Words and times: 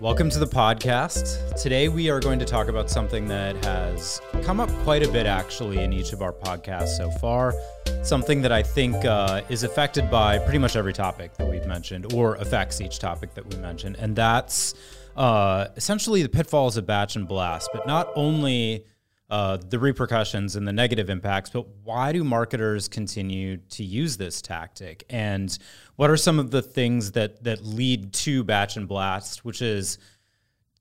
Welcome 0.00 0.30
to 0.30 0.38
the 0.38 0.46
podcast. 0.46 1.60
Today 1.60 1.88
we 1.88 2.08
are 2.08 2.20
going 2.20 2.38
to 2.38 2.46
talk 2.46 2.68
about 2.68 2.88
something 2.88 3.28
that 3.28 3.62
has 3.66 4.22
come 4.42 4.58
up 4.58 4.70
quite 4.82 5.02
a 5.02 5.12
bit 5.12 5.26
actually 5.26 5.82
in 5.82 5.92
each 5.92 6.14
of 6.14 6.22
our 6.22 6.32
podcasts 6.32 6.96
so 6.96 7.10
far. 7.10 7.52
Something 8.02 8.40
that 8.40 8.50
I 8.50 8.62
think 8.62 9.04
uh, 9.04 9.42
is 9.50 9.62
affected 9.62 10.10
by 10.10 10.38
pretty 10.38 10.56
much 10.56 10.74
every 10.74 10.94
topic 10.94 11.36
that 11.36 11.46
we've 11.46 11.66
mentioned 11.66 12.14
or 12.14 12.36
affects 12.36 12.80
each 12.80 12.98
topic 12.98 13.34
that 13.34 13.46
we 13.46 13.60
mentioned. 13.60 13.96
And 13.98 14.16
that's 14.16 14.72
uh, 15.16 15.66
essentially 15.76 16.22
the 16.22 16.30
pitfalls 16.30 16.78
of 16.78 16.86
batch 16.86 17.16
and 17.16 17.28
blast, 17.28 17.68
but 17.74 17.86
not 17.86 18.10
only 18.16 18.86
uh, 19.30 19.56
the 19.56 19.78
repercussions 19.78 20.56
and 20.56 20.66
the 20.66 20.72
negative 20.72 21.08
impacts, 21.08 21.50
but 21.50 21.66
why 21.84 22.10
do 22.12 22.24
marketers 22.24 22.88
continue 22.88 23.58
to 23.58 23.84
use 23.84 24.16
this 24.16 24.42
tactic? 24.42 25.04
And 25.08 25.56
what 25.96 26.10
are 26.10 26.16
some 26.16 26.40
of 26.40 26.50
the 26.50 26.62
things 26.62 27.12
that 27.12 27.44
that 27.44 27.64
lead 27.64 28.12
to 28.12 28.42
batch 28.42 28.76
and 28.76 28.88
blast, 28.88 29.44
which 29.44 29.62
is, 29.62 29.98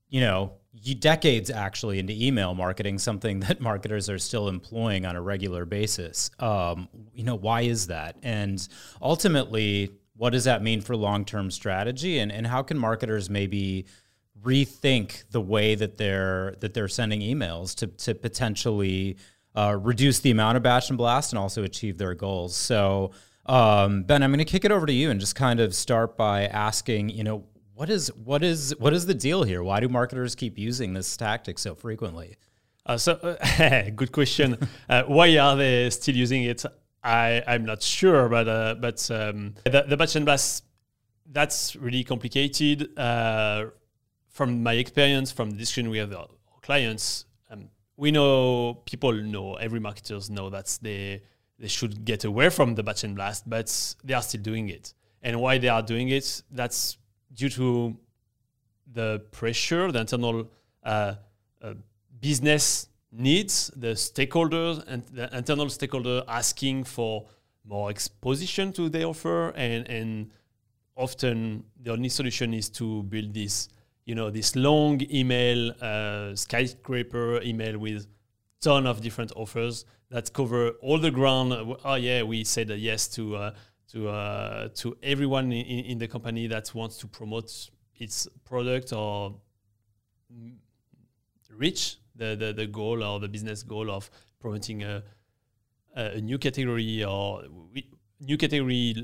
you 0.09 0.21
know, 0.21 0.53
decades 0.99 1.51
actually 1.51 1.99
into 1.99 2.13
email 2.13 2.55
marketing, 2.55 2.97
something 2.97 3.39
that 3.41 3.61
marketers 3.61 4.09
are 4.09 4.19
still 4.19 4.47
employing 4.47 5.05
on 5.05 5.15
a 5.15 5.21
regular 5.21 5.65
basis. 5.65 6.31
Um, 6.39 6.89
you 7.13 7.23
know, 7.23 7.35
why 7.35 7.61
is 7.61 7.87
that? 7.87 8.15
And 8.23 8.67
ultimately, 8.99 9.91
what 10.15 10.31
does 10.31 10.45
that 10.45 10.63
mean 10.63 10.81
for 10.81 10.95
long 10.95 11.23
term 11.23 11.51
strategy? 11.51 12.17
And 12.17 12.31
and 12.31 12.47
how 12.47 12.63
can 12.63 12.79
marketers 12.79 13.29
maybe 13.29 13.85
rethink 14.43 15.23
the 15.31 15.41
way 15.41 15.75
that 15.75 15.97
they're 15.97 16.55
that 16.59 16.73
they're 16.73 16.87
sending 16.87 17.21
emails 17.21 17.75
to 17.75 17.87
to 17.87 18.15
potentially 18.15 19.17
uh, 19.55 19.77
reduce 19.81 20.19
the 20.19 20.31
amount 20.31 20.57
of 20.57 20.63
batch 20.63 20.89
and 20.89 20.97
blast 20.97 21.31
and 21.31 21.39
also 21.39 21.63
achieve 21.63 21.97
their 21.97 22.13
goals. 22.13 22.55
So, 22.55 23.11
um, 23.45 24.03
Ben, 24.03 24.23
I'm 24.23 24.31
going 24.31 24.39
to 24.39 24.45
kick 24.45 24.63
it 24.63 24.71
over 24.71 24.85
to 24.85 24.93
you 24.93 25.09
and 25.09 25.19
just 25.19 25.35
kind 25.35 25.59
of 25.59 25.73
start 25.73 26.15
by 26.15 26.45
asking, 26.45 27.09
you 27.09 27.23
know, 27.23 27.45
what 27.73 27.89
is 27.89 28.13
what 28.15 28.43
is 28.43 28.75
what 28.77 28.93
is 28.93 29.05
the 29.05 29.13
deal 29.13 29.43
here? 29.43 29.63
Why 29.63 29.79
do 29.79 29.89
marketers 29.89 30.35
keep 30.35 30.57
using 30.57 30.93
this 30.93 31.15
tactic 31.15 31.57
so 31.57 31.75
frequently? 31.75 32.37
Uh, 32.85 32.97
so, 32.97 33.13
uh, 33.13 33.89
good 33.95 34.11
question. 34.11 34.57
Uh, 34.87 35.03
why 35.03 35.37
are 35.37 35.55
they 35.55 35.89
still 35.89 36.15
using 36.15 36.43
it? 36.43 36.63
I 37.03 37.41
I'm 37.47 37.65
not 37.65 37.81
sure, 37.81 38.27
but 38.27 38.47
uh, 38.47 38.75
but 38.79 39.09
um, 39.09 39.55
the, 39.63 39.85
the 39.87 39.95
batch 39.95 40.15
and 40.15 40.25
blast 40.25 40.65
that's 41.31 41.75
really 41.75 42.03
complicated 42.03 42.97
uh, 42.97 43.67
from 44.39 44.63
my 44.63 44.71
experience, 44.71 45.33
from 45.33 45.51
the 45.51 45.57
discussion 45.57 45.89
we 45.89 45.97
have 45.97 46.07
with 46.11 46.17
our 46.17 46.29
clients, 46.61 47.25
um, 47.51 47.67
we 47.97 48.09
know 48.09 48.75
people 48.85 49.11
know 49.11 49.55
every 49.55 49.81
marketers 49.81 50.29
know 50.29 50.49
that 50.49 50.79
they 50.81 51.21
they 51.61 51.67
should 51.67 52.05
get 52.05 52.23
away 52.23 52.47
from 52.49 52.73
the 52.73 52.81
batch 52.81 53.03
and 53.03 53.15
blast, 53.17 53.49
but 53.49 53.67
they 54.01 54.13
are 54.13 54.21
still 54.21 54.41
doing 54.41 54.69
it. 54.69 54.93
And 55.21 55.41
why 55.41 55.57
they 55.57 55.67
are 55.67 55.81
doing 55.81 56.07
it? 56.07 56.41
That's 56.51 56.97
due 57.33 57.49
to 57.49 57.97
the 58.93 59.21
pressure, 59.31 59.91
the 59.91 59.99
internal 59.99 60.49
uh, 60.83 61.15
uh, 61.61 61.73
business 62.21 62.87
needs, 63.11 63.69
the 63.75 63.93
stakeholders 64.09 64.81
and 64.87 65.03
the 65.07 65.25
internal 65.35 65.69
stakeholder 65.69 66.23
asking 66.29 66.85
for 66.85 67.25
more 67.65 67.89
exposition 67.89 68.71
to 68.71 68.87
their 68.87 69.07
offer, 69.07 69.49
and 69.49 69.85
and 69.89 70.31
often 70.95 71.65
the 71.83 71.91
only 71.91 72.07
solution 72.07 72.53
is 72.53 72.69
to 72.69 73.03
build 73.03 73.33
this 73.33 73.67
you 74.09 74.15
know 74.15 74.31
this 74.31 74.55
long 74.55 74.99
email 75.11 75.71
uh, 75.81 76.35
skyscraper 76.35 77.39
email 77.43 77.77
with 77.77 78.07
ton 78.59 78.87
of 78.87 79.01
different 79.01 79.31
offers 79.35 79.85
that 80.09 80.33
cover 80.33 80.69
all 80.81 80.97
the 80.97 81.11
ground. 81.11 81.53
Oh 81.85 81.93
yeah 81.93 82.23
we 82.23 82.43
said 82.43 82.71
yes 82.71 83.07
to 83.09 83.35
uh, 83.35 83.53
to 83.91 84.09
uh, 84.09 84.69
to 84.79 84.97
everyone 85.03 85.51
in, 85.51 85.85
in 85.91 85.97
the 85.99 86.07
company 86.07 86.47
that 86.47 86.73
wants 86.73 86.97
to 86.97 87.07
promote 87.07 87.51
its 87.93 88.27
product 88.45 88.93
or 88.93 89.35
reach 91.51 91.97
the, 92.15 92.35
the, 92.35 92.51
the 92.53 92.65
goal 92.65 93.03
or 93.03 93.19
the 93.19 93.27
business 93.27 93.61
goal 93.61 93.91
of 93.91 94.09
promoting 94.39 94.81
a, 94.81 95.03
a 95.95 96.19
new 96.19 96.39
category 96.39 97.03
or 97.03 97.43
new 98.19 98.37
category 98.37 98.95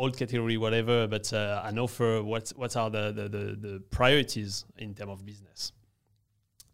old 0.00 0.16
category, 0.16 0.56
whatever, 0.56 1.06
but 1.06 1.30
uh, 1.32 1.62
an 1.64 1.78
offer, 1.78 2.22
what, 2.22 2.48
what 2.56 2.74
are 2.74 2.88
the, 2.88 3.12
the, 3.12 3.28
the, 3.28 3.56
the 3.60 3.82
priorities 3.90 4.64
in 4.78 4.94
terms 4.94 5.12
of 5.12 5.26
business? 5.26 5.72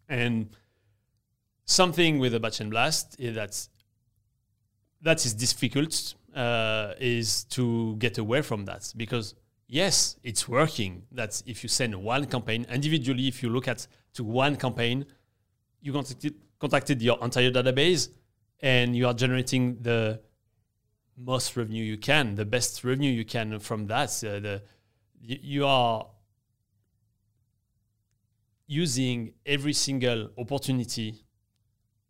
And 0.07 0.49
something 1.65 2.19
with 2.19 2.33
a 2.33 2.39
batch 2.39 2.61
and 2.61 2.71
blast 2.71 3.17
is 3.19 3.35
that 3.35 3.67
that 5.01 5.25
is 5.25 5.33
difficult 5.33 6.15
uh, 6.33 6.93
is 6.99 7.43
to 7.45 7.97
get 7.97 8.17
away 8.17 8.41
from 8.41 8.63
that 8.65 8.93
because 8.95 9.35
yes, 9.67 10.15
it's 10.23 10.47
working. 10.47 11.03
That 11.11 11.41
if 11.45 11.63
you 11.63 11.69
send 11.69 11.95
one 11.95 12.25
campaign 12.25 12.65
individually, 12.71 13.27
if 13.27 13.43
you 13.43 13.49
look 13.49 13.67
at 13.67 13.85
to 14.13 14.23
one 14.23 14.55
campaign, 14.55 15.05
you 15.81 15.91
contacted, 15.91 16.35
contacted 16.59 17.01
your 17.01 17.17
entire 17.21 17.51
database 17.51 18.09
and 18.61 18.95
you 18.95 19.05
are 19.05 19.13
generating 19.13 19.77
the 19.81 20.21
most 21.17 21.57
revenue 21.57 21.83
you 21.83 21.97
can, 21.97 22.35
the 22.35 22.45
best 22.45 22.83
revenue 22.83 23.11
you 23.11 23.25
can 23.25 23.59
from 23.59 23.87
that. 23.87 24.09
Uh, 24.23 24.39
the 24.39 24.61
you 25.19 25.65
are 25.65 26.05
using 28.67 29.33
every 29.45 29.73
single 29.73 30.29
opportunity 30.37 31.25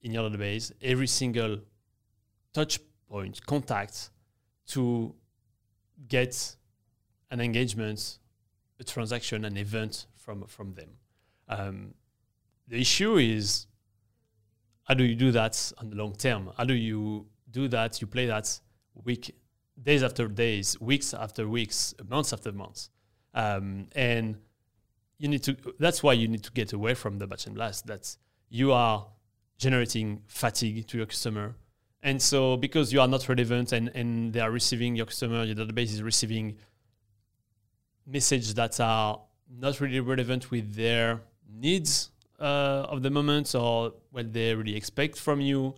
in 0.01 0.12
your 0.12 0.29
database, 0.29 0.72
every 0.81 1.07
single 1.07 1.59
touch 2.53 2.79
point, 3.09 3.44
contact 3.45 4.09
to 4.68 5.16
get 6.07 6.56
an 7.31 7.39
engagement, 7.39 8.19
a 8.79 8.84
transaction, 8.84 9.45
an 9.45 9.57
event 9.57 10.07
from 10.16 10.45
from 10.47 10.74
them. 10.74 10.89
Um, 11.47 11.94
the 12.68 12.81
issue 12.81 13.16
is 13.16 13.68
how 14.84 14.94
do 14.94 15.03
you 15.03 15.16
do 15.16 15.31
that 15.31 15.72
on 15.78 15.89
the 15.89 15.95
long 15.95 16.13
term? 16.13 16.51
How 16.57 16.66
do 16.66 16.74
you 16.74 17.28
do 17.50 17.68
that? 17.69 18.01
You 18.01 18.07
play 18.07 18.25
that 18.25 18.59
week, 19.03 19.35
days 19.81 20.03
after 20.03 20.28
days, 20.28 20.80
weeks 20.80 21.13
after 21.13 21.47
weeks, 21.47 21.94
months 22.08 22.34
after 22.34 22.52
months, 22.52 22.90
um, 23.34 23.88
and 23.96 24.38
you 25.18 25.28
need 25.28 25.44
to. 25.44 25.56
That's 25.80 26.03
why 26.03 26.13
you 26.13 26.28
need 26.28 26.44
to 26.44 26.52
get 26.52 26.74
away 26.74 26.94
from 26.94 27.18
the 27.19 27.28
batch 27.28 27.46
and 27.47 27.56
blast. 27.56 27.88
That's 27.88 28.18
you 28.50 28.72
are 28.74 29.07
generating 29.57 30.22
fatigue 30.28 30.88
to 30.88 30.97
your 30.97 31.07
customer, 31.07 31.56
and 32.03 32.22
so 32.22 32.57
because 32.57 32.94
you 32.94 33.02
are 33.02 33.07
not 33.07 33.28
relevant 33.28 33.72
and 33.72 33.90
and 33.96 34.34
they 34.34 34.40
are 34.40 34.52
receiving 34.52 34.96
your 34.96 35.06
customer, 35.06 35.44
your 35.44 35.56
database 35.56 35.91
is 35.94 36.03
receiving 36.03 36.57
messages 38.06 38.53
that 38.53 38.80
are 38.80 39.22
not 39.50 39.80
really 39.80 40.00
relevant 40.00 40.52
with 40.52 40.75
their 40.75 41.22
needs 41.50 42.12
uh, 42.40 42.86
of 42.90 43.02
the 43.02 43.09
moment 43.09 43.53
or 43.56 43.94
what 44.12 44.31
they 44.34 44.53
really 44.56 44.75
expect 44.75 45.18
from 45.18 45.41
you. 45.41 45.75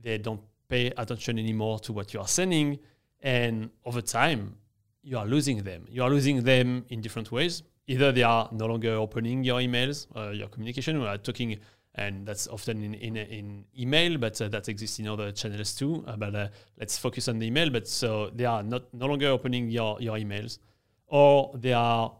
They 0.00 0.18
don't 0.18 0.40
pay 0.68 0.92
attention 0.96 1.38
anymore 1.38 1.78
to 1.80 1.92
what 1.92 2.12
you 2.12 2.20
are 2.20 2.28
sending. 2.28 2.78
And 3.20 3.70
over 3.84 4.00
time, 4.00 4.56
you 5.02 5.18
are 5.18 5.26
losing 5.26 5.62
them. 5.62 5.86
You 5.88 6.02
are 6.02 6.10
losing 6.10 6.42
them 6.42 6.84
in 6.88 7.00
different 7.00 7.30
ways. 7.30 7.62
Either 7.86 8.10
they 8.10 8.24
are 8.24 8.48
no 8.52 8.66
longer 8.66 8.94
opening 8.94 9.44
your 9.44 9.60
emails, 9.60 10.06
uh, 10.16 10.30
your 10.30 10.48
communication. 10.48 11.00
We 11.00 11.06
are 11.06 11.18
talking, 11.18 11.58
and 11.94 12.26
that's 12.26 12.48
often 12.48 12.82
in, 12.82 12.94
in, 12.94 13.16
in 13.16 13.64
email, 13.78 14.18
but 14.18 14.40
uh, 14.40 14.48
that 14.48 14.68
exists 14.68 14.98
in 14.98 15.06
other 15.06 15.30
channels 15.30 15.74
too. 15.74 16.04
Uh, 16.06 16.16
but 16.16 16.34
uh, 16.34 16.48
let's 16.78 16.98
focus 16.98 17.28
on 17.28 17.38
the 17.38 17.46
email. 17.46 17.70
But 17.70 17.86
so 17.86 18.30
they 18.34 18.44
are 18.44 18.62
not 18.62 18.92
no 18.92 19.06
longer 19.06 19.28
opening 19.28 19.70
your, 19.70 20.00
your 20.00 20.16
emails, 20.16 20.58
or 21.06 21.52
they 21.54 21.72
are 21.72 22.12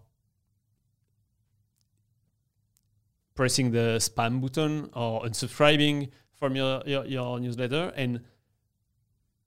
pressing 3.35 3.71
the 3.71 3.99
spam 3.99 4.41
button 4.41 4.89
or 4.95 5.23
unsubscribing 5.23 6.09
from 6.37 6.55
your, 6.55 6.83
your, 6.87 7.05
your 7.07 7.41
newsletter. 7.41 7.93
And 7.97 8.21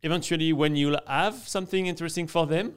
eventually 0.04 0.54
when 0.54 0.76
you'll 0.76 1.00
have 1.08 1.36
something 1.48 1.88
interesting 1.88 2.28
for 2.28 2.46
them, 2.48 2.74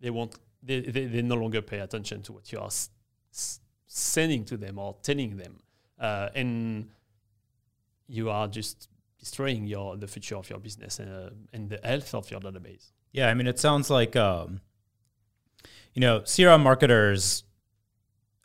they 0.00 0.10
won't 0.10 0.34
they, 0.62 0.80
they, 0.80 1.04
they 1.06 1.22
no 1.22 1.34
longer 1.36 1.60
pay 1.62 1.78
attention 1.80 2.22
to 2.22 2.32
what 2.32 2.50
you 2.50 2.58
are 2.58 2.66
s- 2.66 2.88
s- 3.32 3.60
sending 3.86 4.44
to 4.46 4.56
them 4.56 4.78
or 4.78 4.96
telling 5.02 5.36
them. 5.36 5.60
Uh, 6.00 6.28
and 6.34 6.88
you 8.08 8.30
are 8.30 8.48
just 8.48 8.88
destroying 9.18 9.66
your 9.66 9.96
the 9.96 10.06
future 10.06 10.36
of 10.36 10.48
your 10.50 10.58
business 10.58 10.98
and, 10.98 11.10
uh, 11.10 11.30
and 11.52 11.70
the 11.70 11.80
health 11.84 12.14
of 12.14 12.30
your 12.30 12.40
database. 12.40 12.92
Yeah, 13.12 13.28
I 13.28 13.34
mean, 13.34 13.46
it 13.46 13.58
sounds 13.58 13.90
like 13.90 14.16
um, 14.16 14.60
you 15.94 16.00
know, 16.00 16.20
CRM 16.20 16.62
marketers. 16.62 17.44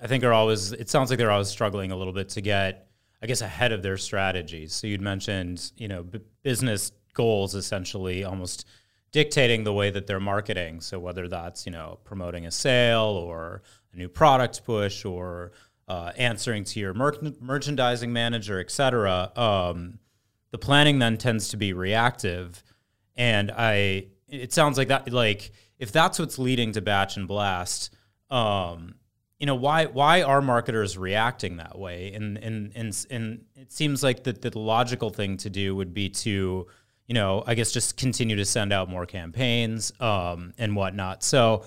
I 0.01 0.07
think 0.07 0.23
are 0.23 0.31
always. 0.33 0.71
It 0.71 0.89
sounds 0.89 1.09
like 1.09 1.17
they're 1.19 1.31
always 1.31 1.49
struggling 1.49 1.91
a 1.91 1.95
little 1.95 2.13
bit 2.13 2.29
to 2.29 2.41
get, 2.41 2.87
I 3.21 3.27
guess, 3.27 3.41
ahead 3.41 3.71
of 3.73 3.81
their 3.83 3.97
strategies. 3.97 4.73
So 4.73 4.87
you'd 4.87 5.01
mentioned, 5.01 5.71
you 5.75 5.87
know, 5.89 6.03
b- 6.03 6.21
business 6.43 6.91
goals 7.13 7.55
essentially 7.55 8.23
almost 8.23 8.65
dictating 9.11 9.63
the 9.63 9.73
way 9.73 9.89
that 9.89 10.07
they're 10.07 10.19
marketing. 10.19 10.81
So 10.81 10.99
whether 10.99 11.27
that's 11.27 11.65
you 11.65 11.71
know 11.71 11.99
promoting 12.03 12.45
a 12.45 12.51
sale 12.51 12.99
or 12.99 13.61
a 13.93 13.97
new 13.97 14.09
product 14.09 14.63
push 14.65 15.05
or 15.05 15.51
uh, 15.87 16.11
answering 16.17 16.63
to 16.63 16.79
your 16.79 16.93
mer- 16.93 17.17
merchandising 17.41 18.13
manager, 18.13 18.59
et 18.59 18.69
cetera, 18.69 19.31
um, 19.35 19.97
the 20.51 20.57
planning 20.57 20.99
then 20.99 21.17
tends 21.17 21.49
to 21.49 21.57
be 21.57 21.73
reactive. 21.73 22.63
And 23.15 23.51
I, 23.51 24.07
it 24.27 24.53
sounds 24.53 24.77
like 24.77 24.89
that, 24.89 25.11
like 25.11 25.51
if 25.79 25.91
that's 25.91 26.19
what's 26.19 26.37
leading 26.37 26.73
to 26.73 26.81
batch 26.81 27.17
and 27.17 27.27
blast, 27.27 27.93
um, 28.29 28.95
you 29.39 29.45
know 29.45 29.55
why 29.55 29.85
why 29.85 30.21
are 30.21 30.41
marketers 30.41 30.97
reacting 30.97 31.57
that 31.57 31.79
way 31.79 32.11
and 32.13 32.37
and 32.37 32.73
and, 32.75 33.05
and 33.09 33.45
it 33.55 33.71
seems 33.71 34.03
like 34.03 34.25
that 34.25 34.41
the 34.41 34.59
logical 34.59 35.09
thing 35.11 35.37
to 35.37 35.49
do 35.49 35.73
would 35.77 35.93
be 35.93 36.09
to 36.09 36.67
you 37.09 37.15
know 37.15 37.43
i 37.47 37.55
guess 37.55 37.71
just 37.71 37.97
continue 37.97 38.37
to 38.37 38.45
send 38.45 38.71
out 38.71 38.87
more 38.87 39.05
campaigns 39.05 39.91
um, 39.99 40.53
and 40.57 40.75
whatnot. 40.75 41.23
So 41.23 41.65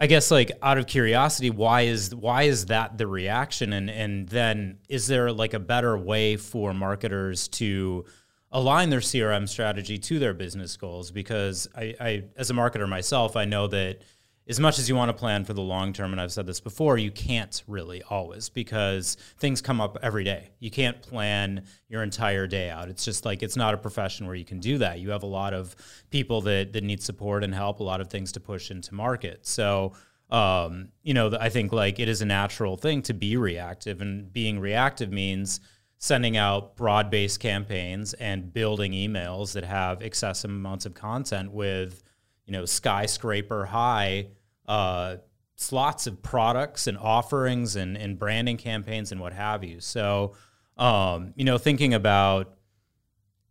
i 0.00 0.06
guess 0.06 0.30
like 0.30 0.50
out 0.60 0.76
of 0.76 0.86
curiosity 0.86 1.48
why 1.48 1.82
is 1.82 2.14
why 2.14 2.42
is 2.42 2.66
that 2.66 2.98
the 2.98 3.06
reaction? 3.06 3.72
And 3.72 3.88
and 3.88 4.28
then 4.28 4.78
is 4.88 5.06
there 5.06 5.32
like 5.32 5.54
a 5.54 5.60
better 5.60 5.96
way 5.96 6.36
for 6.36 6.74
marketers 6.74 7.48
to 7.48 8.04
align 8.50 8.90
their 8.90 9.00
crm 9.00 9.48
strategy 9.48 9.96
to 9.98 10.18
their 10.18 10.34
business 10.34 10.76
goals? 10.76 11.12
Because 11.12 11.68
i, 11.76 11.94
I 12.00 12.24
as 12.36 12.50
a 12.50 12.54
marketer 12.54 12.88
myself 12.88 13.36
i 13.36 13.44
know 13.44 13.68
that 13.68 14.00
as 14.46 14.60
much 14.60 14.78
as 14.78 14.88
you 14.88 14.94
want 14.94 15.08
to 15.08 15.14
plan 15.14 15.44
for 15.44 15.54
the 15.54 15.62
long 15.62 15.92
term, 15.92 16.12
and 16.12 16.20
I've 16.20 16.32
said 16.32 16.46
this 16.46 16.60
before, 16.60 16.98
you 16.98 17.10
can't 17.10 17.62
really 17.66 18.02
always 18.02 18.50
because 18.50 19.16
things 19.38 19.62
come 19.62 19.80
up 19.80 19.96
every 20.02 20.22
day. 20.22 20.50
You 20.58 20.70
can't 20.70 21.00
plan 21.00 21.64
your 21.88 22.02
entire 22.02 22.46
day 22.46 22.68
out. 22.68 22.88
It's 22.88 23.04
just 23.04 23.24
like 23.24 23.42
it's 23.42 23.56
not 23.56 23.72
a 23.72 23.78
profession 23.78 24.26
where 24.26 24.34
you 24.34 24.44
can 24.44 24.60
do 24.60 24.78
that. 24.78 25.00
You 25.00 25.10
have 25.10 25.22
a 25.22 25.26
lot 25.26 25.54
of 25.54 25.74
people 26.10 26.42
that 26.42 26.74
that 26.74 26.84
need 26.84 27.02
support 27.02 27.42
and 27.42 27.54
help, 27.54 27.80
a 27.80 27.82
lot 27.82 28.02
of 28.02 28.10
things 28.10 28.32
to 28.32 28.40
push 28.40 28.70
into 28.70 28.94
market. 28.94 29.46
So, 29.46 29.94
um, 30.30 30.88
you 31.02 31.14
know, 31.14 31.34
I 31.40 31.48
think 31.48 31.72
like 31.72 31.98
it 31.98 32.08
is 32.08 32.20
a 32.20 32.26
natural 32.26 32.76
thing 32.76 33.00
to 33.02 33.14
be 33.14 33.38
reactive, 33.38 34.02
and 34.02 34.30
being 34.30 34.60
reactive 34.60 35.10
means 35.10 35.60
sending 35.96 36.36
out 36.36 36.76
broad-based 36.76 37.40
campaigns 37.40 38.12
and 38.14 38.52
building 38.52 38.92
emails 38.92 39.54
that 39.54 39.64
have 39.64 40.02
excessive 40.02 40.50
amounts 40.50 40.84
of 40.84 40.92
content 40.92 41.50
with 41.50 42.02
you 42.46 42.52
know 42.52 42.64
skyscraper 42.64 43.66
high 43.66 44.28
uh, 44.66 45.16
slots 45.56 46.06
of 46.06 46.22
products 46.22 46.86
and 46.86 46.98
offerings 46.98 47.76
and, 47.76 47.96
and 47.96 48.18
branding 48.18 48.56
campaigns 48.56 49.12
and 49.12 49.20
what 49.20 49.32
have 49.32 49.62
you. 49.62 49.80
So, 49.80 50.34
um, 50.76 51.32
you 51.36 51.44
know, 51.44 51.58
thinking 51.58 51.94
about 51.94 52.56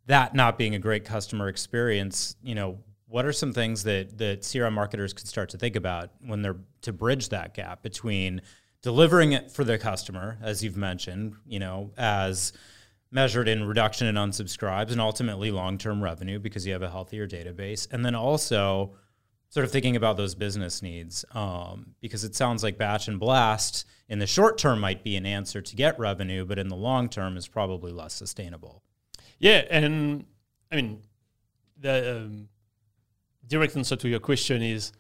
that 0.08 0.36
not 0.36 0.58
being 0.58 0.76
a 0.76 0.80
great 0.80 1.06
customer 1.06 1.48
experience, 1.48 2.36
you 2.44 2.56
know, 2.56 2.80
what 3.08 3.26
are 3.26 3.32
some 3.32 3.54
things 3.54 3.84
that 3.84 4.18
that 4.18 4.42
CRM 4.42 4.74
marketers 4.74 5.14
could 5.14 5.28
start 5.28 5.50
to 5.50 5.58
think 5.58 5.76
about 5.76 6.10
when 6.26 6.42
they're 6.42 6.58
to 6.82 6.92
bridge 6.92 7.30
that 7.30 7.54
gap 7.54 7.84
between 7.84 8.42
delivering 8.82 9.32
it 9.32 9.52
for 9.52 9.64
the 9.64 9.78
customer, 9.78 10.38
as 10.42 10.64
you've 10.64 10.76
mentioned, 10.76 11.36
you 11.46 11.60
know, 11.60 11.92
as 11.96 12.54
measured 13.14 13.48
in 13.48 13.64
reduction 13.66 14.08
in 14.08 14.16
unsubscribes 14.16 14.92
and 14.92 15.00
ultimately 15.00 15.52
long-term 15.52 16.04
revenue 16.04 16.40
because 16.40 16.66
you 16.66 16.74
have 16.74 16.82
a 16.82 16.90
healthier 16.90 17.28
database. 17.28 17.88
And 17.92 18.04
then 18.04 18.16
also 18.16 18.96
sort 19.54 19.66
of 19.66 19.72
thinking 19.72 19.96
about 19.96 20.18
those 20.18 20.34
business 20.34 20.82
needs 20.82 21.24
um, 21.36 21.94
because 22.02 22.24
it 22.24 22.34
sounds 22.34 22.64
like 22.64 22.76
batch 22.76 23.08
and 23.08 23.20
blast 23.20 23.86
in 24.10 24.18
the 24.18 24.26
short 24.26 24.58
term 24.58 24.80
might 24.80 25.04
be 25.04 25.16
an 25.16 25.28
answer 25.28 25.62
to 25.62 25.76
get 25.76 25.98
revenue 26.00 26.44
but 26.44 26.58
in 26.58 26.70
the 26.70 26.76
long 26.76 27.08
term 27.08 27.38
is 27.38 27.48
probably 27.48 27.92
less 27.92 28.14
sustainable. 28.14 28.82
Yeah 29.38 29.62
and 29.70 30.26
i 30.72 30.76
mean 30.76 31.04
the 31.80 32.18
um, 32.18 32.50
direct 33.46 33.78
answer 33.78 33.96
to 33.96 34.10
your 34.10 34.20
question 34.20 34.64
is 34.64 34.92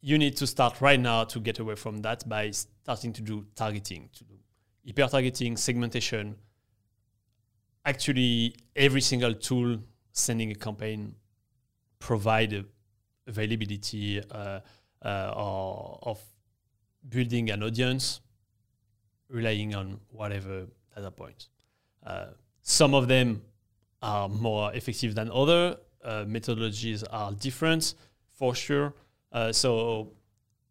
you 0.00 0.16
need 0.16 0.36
to 0.38 0.46
start 0.46 0.80
right 0.80 1.00
now 1.00 1.24
to 1.24 1.38
get 1.38 1.58
away 1.58 1.74
from 1.74 1.98
that 1.98 2.26
by 2.26 2.50
starting 2.50 3.12
to 3.12 3.20
do 3.20 3.44
targeting 3.56 4.08
to 4.14 4.24
do 4.24 4.34
hyper 4.86 5.10
targeting 5.10 5.54
segmentation 5.56 6.36
actually 7.86 8.54
every 8.74 9.00
single 9.00 9.32
tool 9.32 9.78
sending 10.12 10.50
a 10.50 10.54
campaign 10.54 11.14
provide 12.00 12.64
availability 13.26 14.20
uh, 14.30 14.60
uh, 15.02 15.32
or 15.34 15.98
of 16.02 16.20
building 17.08 17.50
an 17.50 17.62
audience 17.62 18.20
relying 19.28 19.74
on 19.74 20.00
whatever 20.10 20.66
data 20.94 21.10
points. 21.10 21.48
Uh, 22.04 22.26
some 22.62 22.94
of 22.94 23.08
them 23.08 23.42
are 24.02 24.28
more 24.28 24.72
effective 24.74 25.14
than 25.14 25.30
other. 25.30 25.76
Uh, 26.04 26.24
methodologies 26.24 27.04
are 27.10 27.32
different 27.32 27.94
for 28.32 28.54
sure. 28.54 28.92
Uh, 29.32 29.52
so 29.52 30.12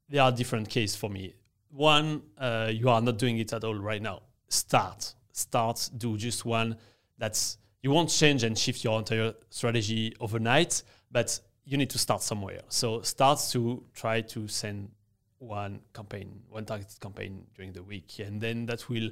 there 0.10 0.22
are 0.22 0.32
different 0.32 0.70
cases 0.70 0.96
for 0.96 1.10
me. 1.10 1.34
One, 1.70 2.22
uh, 2.38 2.72
you 2.74 2.90
are 2.90 3.02
not 3.02 3.18
doing 3.18 3.38
it 3.40 3.52
at 3.52 3.64
all 3.64 3.76
right 3.76 4.02
now. 4.02 4.22
Start, 4.48 5.14
start, 5.32 5.90
do 5.98 6.18
just 6.18 6.46
one 6.46 6.78
that's 7.18 7.58
you 7.82 7.92
won't 7.92 8.10
change 8.10 8.44
and 8.44 8.58
shift 8.58 8.84
your 8.84 8.98
entire 8.98 9.34
strategy 9.50 10.14
overnight, 10.20 10.82
but 11.12 11.40
you 11.66 11.78
need 11.78 11.90
to 11.92 12.00
start 12.00 12.24
somewhere. 12.24 12.62
So 12.68 13.02
start 13.02 13.40
to 13.52 13.84
try 13.94 14.22
to 14.22 14.48
send 14.48 14.90
one 15.38 15.82
campaign, 15.94 16.42
one 16.50 16.66
targeted 16.66 17.00
campaign 17.00 17.46
during 17.54 17.74
the 17.74 17.84
week, 17.84 18.20
and 18.20 18.42
then 18.42 18.66
that 18.66 18.90
will 18.90 19.12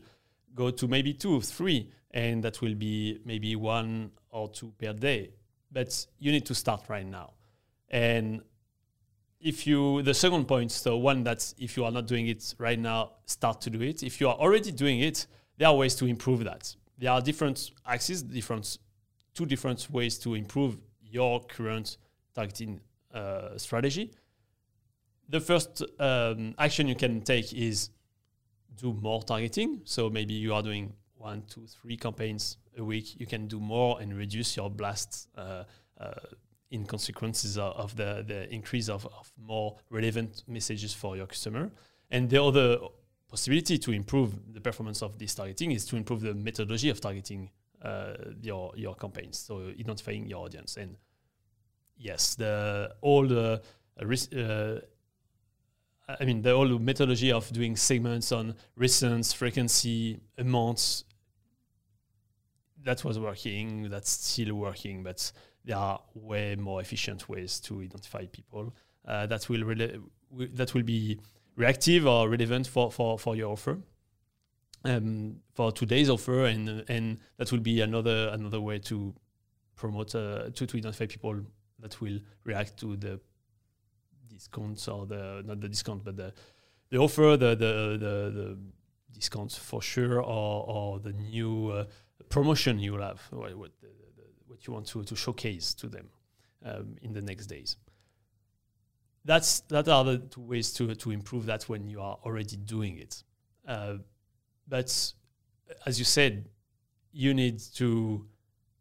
go 0.55 0.71
to 0.71 0.87
maybe 0.87 1.13
two, 1.13 1.39
three, 1.41 1.91
and 2.11 2.43
that 2.43 2.61
will 2.61 2.75
be 2.75 3.19
maybe 3.25 3.55
one 3.55 4.11
or 4.31 4.49
two 4.49 4.73
per 4.79 4.93
day. 4.93 5.31
But 5.71 6.05
you 6.17 6.31
need 6.31 6.45
to 6.47 6.55
start 6.55 6.83
right 6.87 7.05
now. 7.05 7.33
And 7.89 8.41
if 9.39 9.67
you, 9.67 10.01
the 10.01 10.13
second 10.13 10.47
point, 10.47 10.71
so 10.71 10.97
one 10.97 11.23
that's 11.23 11.53
if 11.59 11.77
you 11.77 11.85
are 11.85 11.91
not 11.91 12.07
doing 12.07 12.27
it 12.27 12.55
right 12.57 12.79
now, 12.79 13.11
start 13.25 13.61
to 13.61 13.69
do 13.69 13.81
it. 13.81 14.01
If 14.01 14.19
you 14.19 14.29
are 14.29 14.35
already 14.35 14.71
doing 14.71 14.99
it, 14.99 15.27
there 15.57 15.67
are 15.67 15.75
ways 15.75 15.93
to 15.95 16.05
improve 16.05 16.43
that 16.45 16.75
there 16.97 17.11
are 17.11 17.21
different 17.21 17.71
axes, 17.85 18.23
different 18.23 18.77
two 19.33 19.45
different 19.45 19.89
ways 19.89 20.17
to 20.19 20.35
improve 20.35 20.77
your 21.01 21.43
current 21.43 21.97
targeting 22.35 22.79
uh, 23.13 23.57
strategy. 23.57 24.11
The 25.29 25.39
first 25.39 25.83
um, 25.99 26.53
action 26.57 26.87
you 26.87 26.95
can 26.95 27.21
take 27.21 27.53
is 27.53 27.89
do 28.75 28.93
more 28.93 29.23
targeting. 29.23 29.81
So 29.85 30.09
maybe 30.09 30.33
you 30.33 30.53
are 30.53 30.61
doing 30.61 30.93
one, 31.15 31.43
two, 31.47 31.65
three 31.65 31.97
campaigns 31.97 32.57
a 32.77 32.83
week. 32.83 33.19
You 33.19 33.25
can 33.25 33.47
do 33.47 33.59
more 33.59 34.01
and 34.01 34.15
reduce 34.15 34.57
your 34.57 34.69
blast 34.69 35.29
uh, 35.37 35.63
uh, 35.99 36.11
in 36.71 36.85
consequences 36.85 37.57
of 37.57 37.95
the, 37.95 38.23
the 38.27 38.51
increase 38.53 38.89
of, 38.89 39.05
of 39.05 39.31
more 39.37 39.77
relevant 39.89 40.43
messages 40.47 40.93
for 40.93 41.15
your 41.15 41.27
customer. 41.27 41.71
And 42.09 42.29
the 42.29 42.43
other 42.43 42.77
possibility 43.33 43.79
to 43.79 43.91
improve 43.91 44.53
the 44.53 44.61
performance 44.61 45.01
of 45.01 45.17
this 45.17 45.33
targeting 45.33 45.71
is 45.71 45.85
to 45.85 45.95
improve 45.95 46.21
the 46.21 46.35
methodology 46.35 46.91
of 46.91 47.01
targeting 47.01 47.49
uh, 47.81 48.13
your 48.41 48.71
your 48.75 48.93
campaigns. 48.93 49.39
So 49.39 49.53
identifying 49.79 50.27
your 50.27 50.45
audience 50.45 50.77
and 50.77 50.95
yes, 51.97 52.35
the 52.35 52.93
all 53.01 53.25
the 53.27 53.59
uh, 53.99 54.75
I 56.21 56.25
mean 56.25 56.43
the 56.43 56.51
whole 56.51 56.77
methodology 56.77 57.31
of 57.31 57.51
doing 57.51 57.75
segments 57.75 58.31
on 58.31 58.53
recent 58.75 59.25
frequency, 59.25 60.19
amounts. 60.37 61.03
That 62.83 63.03
was 63.03 63.17
working. 63.17 63.89
That's 63.89 64.11
still 64.11 64.53
working, 64.53 65.01
but 65.01 65.31
there 65.65 65.77
are 65.77 65.99
way 66.13 66.55
more 66.55 66.81
efficient 66.81 67.27
ways 67.27 67.59
to 67.61 67.81
identify 67.81 68.27
people. 68.27 68.75
Uh, 69.07 69.25
that 69.25 69.49
will 69.49 69.63
that 70.59 70.73
will 70.75 70.83
be 70.83 71.19
reactive 71.55 72.05
or 72.05 72.29
relevant 72.29 72.67
for, 72.67 72.91
for, 72.91 73.17
for 73.19 73.35
your 73.35 73.51
offer. 73.51 73.77
Um, 74.85 75.37
for 75.53 75.71
today's 75.71 76.09
offer, 76.09 76.43
and 76.45 76.83
and 76.89 77.19
that 77.37 77.49
will 77.53 77.61
be 77.61 77.79
another 77.79 78.27
another 78.33 78.59
way 78.59 78.79
to 78.79 79.13
promote 79.77 80.13
uh, 80.13 80.49
to 80.49 80.67
to 80.67 80.77
identify 80.77 81.05
people 81.05 81.39
that 81.79 82.01
will 82.01 82.19
react 82.43 82.77
to 82.79 82.97
the 82.97 83.19
discounts 84.27 84.87
or 84.87 85.05
the 85.05 85.43
not 85.45 85.61
the 85.61 85.69
discount 85.69 86.03
but 86.03 86.17
the 86.17 86.33
the 86.89 86.97
offer 86.97 87.37
the 87.37 87.55
the 87.55 87.97
the, 87.97 88.31
the 88.39 88.57
discounts 89.11 89.55
for 89.55 89.81
sure 89.81 90.19
or 90.19 90.65
or 90.67 90.99
the 90.99 91.13
new 91.13 91.69
uh, 91.69 91.85
promotion 92.29 92.79
you 92.79 92.93
will 92.93 93.01
have 93.01 93.21
what 93.31 93.55
what, 93.57 93.71
the, 93.81 93.87
the, 93.87 94.23
what 94.47 94.67
you 94.67 94.73
want 94.73 94.87
to 94.87 95.03
to 95.03 95.15
showcase 95.15 95.73
to 95.73 95.87
them 95.87 96.09
um, 96.65 96.95
in 97.01 97.13
the 97.13 97.21
next 97.21 97.47
days 97.47 97.77
that's 99.25 99.61
that 99.61 99.87
are 99.87 100.03
the 100.03 100.17
two 100.17 100.41
ways 100.41 100.73
to 100.73 100.93
to 100.95 101.11
improve 101.11 101.45
that 101.45 101.63
when 101.63 101.87
you 101.87 102.01
are 102.01 102.17
already 102.25 102.57
doing 102.57 102.97
it. 102.97 103.23
Uh, 103.67 103.95
but 104.67 105.13
as 105.85 105.99
you 105.99 106.05
said, 106.05 106.49
you 107.11 107.33
need 107.33 107.59
to 107.75 108.27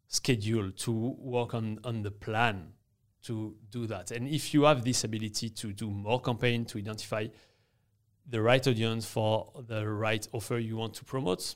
schedule 0.09 0.71
to 0.73 0.93
work 1.19 1.55
on 1.55 1.79
on 1.85 2.03
the 2.03 2.11
plan 2.11 2.73
to 3.25 3.55
do 3.71 3.87
that. 3.87 4.11
And 4.11 4.29
if 4.29 4.53
you 4.53 4.65
have 4.65 4.85
this 4.85 5.05
ability 5.05 5.51
to 5.51 5.73
do 5.73 5.91
more 5.91 6.21
campaign 6.21 6.65
to 6.67 6.79
identify 6.79 7.29
the 8.29 8.41
right 8.41 8.67
audience 8.67 9.07
for 9.07 9.53
the 9.67 9.89
right 9.89 10.27
offer 10.33 10.59
you 10.59 10.77
want 10.77 10.95
to 10.95 11.05
promote, 11.05 11.55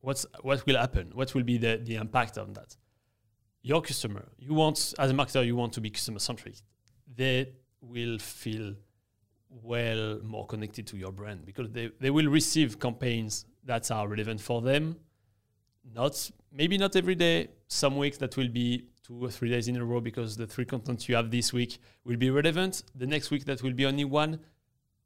what's 0.00 0.24
what 0.40 0.64
will 0.66 0.78
happen? 0.78 1.10
What 1.14 1.34
will 1.34 1.42
be 1.42 1.58
the, 1.58 1.80
the 1.82 1.96
impact 1.96 2.38
on 2.38 2.54
that? 2.54 2.76
Your 3.62 3.82
customer, 3.82 4.26
you 4.38 4.54
want 4.54 4.94
as 4.98 5.10
a 5.10 5.14
marketer, 5.14 5.44
you 5.44 5.54
want 5.54 5.74
to 5.74 5.82
be 5.82 5.90
customer 5.90 6.18
centric. 6.18 6.56
They 7.14 7.52
will 7.80 8.18
feel 8.18 8.74
well 9.48 10.20
more 10.22 10.46
connected 10.46 10.86
to 10.86 10.96
your 10.96 11.12
brand 11.12 11.44
because 11.44 11.70
they, 11.70 11.90
they 12.00 12.10
will 12.10 12.28
receive 12.28 12.78
campaigns 12.78 13.46
that 13.64 13.90
are 13.90 14.06
relevant 14.08 14.40
for 14.40 14.62
them. 14.62 14.96
Not 15.94 16.30
maybe 16.52 16.78
not 16.78 16.94
every 16.96 17.14
day. 17.14 17.48
Some 17.66 17.96
weeks 17.96 18.18
that 18.18 18.36
will 18.36 18.48
be 18.48 18.86
two 19.04 19.24
or 19.24 19.30
three 19.30 19.50
days 19.50 19.66
in 19.68 19.76
a 19.76 19.84
row 19.84 20.00
because 20.00 20.36
the 20.36 20.46
three 20.46 20.64
contents 20.64 21.08
you 21.08 21.16
have 21.16 21.30
this 21.30 21.52
week 21.52 21.78
will 22.04 22.16
be 22.16 22.30
relevant. 22.30 22.82
The 22.94 23.06
next 23.06 23.30
week 23.30 23.44
that 23.46 23.62
will 23.62 23.72
be 23.72 23.86
only 23.86 24.04
one. 24.04 24.40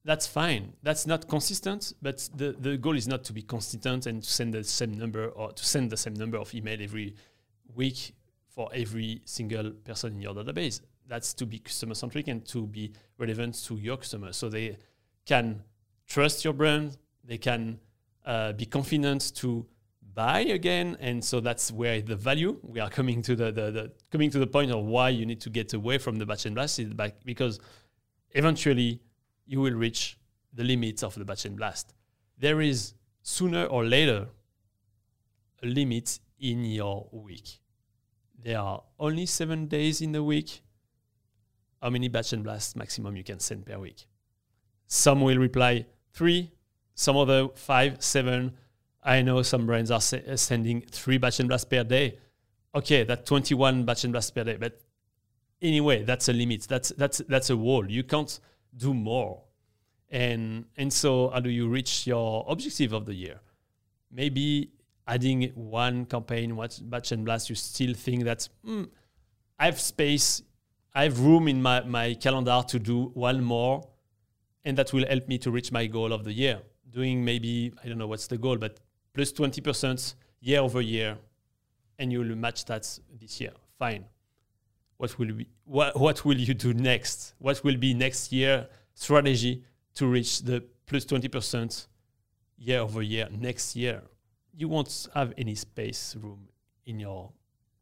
that's 0.04 0.26
fine. 0.26 0.74
That's 0.82 1.06
not 1.06 1.28
consistent, 1.28 1.94
but 2.02 2.28
the, 2.34 2.54
the 2.58 2.76
goal 2.76 2.96
is 2.96 3.08
not 3.08 3.24
to 3.24 3.32
be 3.32 3.42
consistent 3.42 4.06
and 4.06 4.22
to 4.22 4.30
send 4.30 4.52
the 4.52 4.62
same 4.62 4.92
number 4.92 5.28
or 5.28 5.52
to 5.52 5.64
send 5.64 5.90
the 5.90 5.96
same 5.96 6.14
number 6.14 6.36
of 6.36 6.54
email 6.54 6.76
every 6.80 7.14
week 7.74 8.14
for 8.48 8.68
every 8.74 9.22
single 9.24 9.70
person 9.70 10.14
in 10.14 10.20
your 10.20 10.34
database. 10.34 10.80
That's 11.06 11.34
to 11.34 11.46
be 11.46 11.58
customer 11.58 11.94
centric 11.94 12.28
and 12.28 12.44
to 12.46 12.66
be 12.66 12.92
relevant 13.18 13.62
to 13.66 13.76
your 13.76 13.96
customers. 13.96 14.36
So 14.36 14.48
they 14.48 14.78
can 15.26 15.62
trust 16.06 16.44
your 16.44 16.54
brand, 16.54 16.96
they 17.22 17.38
can 17.38 17.78
uh, 18.24 18.52
be 18.52 18.66
confident 18.66 19.34
to 19.36 19.66
buy 20.14 20.40
again. 20.40 20.96
And 21.00 21.24
so 21.24 21.40
that's 21.40 21.72
where 21.72 22.00
the 22.00 22.16
value 22.16 22.58
we 22.62 22.80
are 22.80 22.90
coming 22.90 23.22
to 23.22 23.36
the, 23.36 23.46
the, 23.52 23.70
the, 23.70 23.92
coming 24.10 24.30
to 24.30 24.38
the 24.38 24.46
point 24.46 24.70
of 24.70 24.84
why 24.84 25.10
you 25.10 25.26
need 25.26 25.40
to 25.42 25.50
get 25.50 25.72
away 25.74 25.98
from 25.98 26.16
the 26.16 26.26
batch 26.26 26.46
and 26.46 26.54
blast 26.54 26.78
is 26.78 26.92
back 26.94 27.16
because 27.24 27.60
eventually 28.30 29.00
you 29.46 29.60
will 29.60 29.74
reach 29.74 30.18
the 30.52 30.64
limits 30.64 31.02
of 31.02 31.14
the 31.14 31.24
batch 31.24 31.44
and 31.44 31.56
blast. 31.56 31.94
There 32.38 32.60
is 32.60 32.94
sooner 33.22 33.64
or 33.64 33.84
later 33.84 34.28
a 35.62 35.66
limit 35.66 36.18
in 36.38 36.64
your 36.64 37.08
week. 37.10 37.60
There 38.38 38.58
are 38.58 38.82
only 38.98 39.26
seven 39.26 39.66
days 39.66 40.00
in 40.00 40.12
the 40.12 40.22
week 40.22 40.62
how 41.84 41.90
many 41.90 42.08
batch 42.08 42.32
and 42.32 42.42
blast 42.42 42.76
maximum 42.76 43.16
you 43.16 43.22
can 43.22 43.38
send 43.38 43.64
per 43.64 43.78
week 43.78 44.06
some 44.86 45.20
will 45.20 45.38
reply 45.38 45.86
three 46.12 46.50
some 46.94 47.16
other 47.16 47.48
five 47.54 48.02
seven 48.02 48.52
I 49.04 49.20
know 49.20 49.42
some 49.42 49.66
brands 49.66 49.90
are 49.90 50.00
se- 50.00 50.36
sending 50.36 50.80
three 50.80 51.18
batch 51.18 51.38
and 51.38 51.48
blast 51.48 51.68
per 51.68 51.84
day. 51.84 52.18
Okay, 52.74 53.04
that's 53.04 53.28
21 53.28 53.84
batch 53.84 54.04
and 54.04 54.12
blast 54.12 54.34
per 54.34 54.44
day. 54.44 54.56
But 54.56 54.80
anyway, 55.60 56.04
that's 56.04 56.28
a 56.28 56.32
limit. 56.32 56.62
That's 56.62 56.88
that's 56.96 57.18
that's 57.28 57.50
a 57.50 57.56
wall. 57.56 57.88
You 57.88 58.02
can't 58.02 58.40
do 58.74 58.94
more. 58.94 59.42
And 60.10 60.64
and 60.76 60.92
so 60.92 61.28
how 61.28 61.40
do 61.40 61.50
you 61.50 61.68
reach 61.68 62.06
your 62.06 62.46
objective 62.48 62.94
of 62.94 63.04
the 63.04 63.14
year? 63.14 63.40
Maybe 64.10 64.70
adding 65.06 65.50
one 65.54 66.06
campaign, 66.06 66.56
one 66.56 66.70
batch 66.84 67.12
and 67.12 67.26
blast, 67.26 67.50
you 67.50 67.56
still 67.56 67.92
think 67.92 68.24
that 68.24 68.48
mm, 68.66 68.88
I 69.58 69.66
have 69.66 69.78
space, 69.78 70.40
I 70.94 71.04
have 71.04 71.18
room 71.20 71.48
in 71.48 71.60
my, 71.60 71.82
my 71.82 72.14
calendar 72.14 72.62
to 72.68 72.78
do 72.78 73.10
one 73.14 73.42
more, 73.42 73.86
and 74.64 74.78
that 74.78 74.92
will 74.92 75.06
help 75.06 75.26
me 75.26 75.38
to 75.38 75.50
reach 75.50 75.72
my 75.72 75.86
goal 75.86 76.12
of 76.12 76.24
the 76.24 76.32
year. 76.32 76.60
Doing 76.88 77.24
maybe, 77.24 77.72
I 77.82 77.88
don't 77.88 77.98
know 77.98 78.06
what's 78.06 78.28
the 78.28 78.38
goal, 78.38 78.56
but 78.56 78.78
plus 79.12 79.32
20% 79.32 80.14
year 80.40 80.60
over 80.60 80.80
year, 80.80 81.18
and 81.98 82.12
you 82.12 82.20
will 82.20 82.36
match 82.36 82.64
that 82.66 82.98
this 83.20 83.40
year. 83.40 83.52
Fine. 83.78 84.04
What 84.96 85.18
will 85.18 85.32
be 85.32 85.48
what, 85.64 85.98
what 85.98 86.24
will 86.24 86.38
you 86.38 86.54
do 86.54 86.72
next? 86.72 87.34
What 87.38 87.64
will 87.64 87.76
be 87.76 87.94
next 87.94 88.32
year 88.32 88.68
strategy 88.94 89.64
to 89.94 90.06
reach 90.06 90.42
the 90.42 90.62
plus 90.86 91.04
20% 91.04 91.86
year 92.58 92.80
over 92.80 93.02
year 93.02 93.28
next 93.32 93.74
year? 93.74 94.02
You 94.56 94.68
won't 94.68 95.08
have 95.14 95.34
any 95.36 95.56
space 95.56 96.14
room 96.20 96.48
in 96.86 97.00
your 97.00 97.32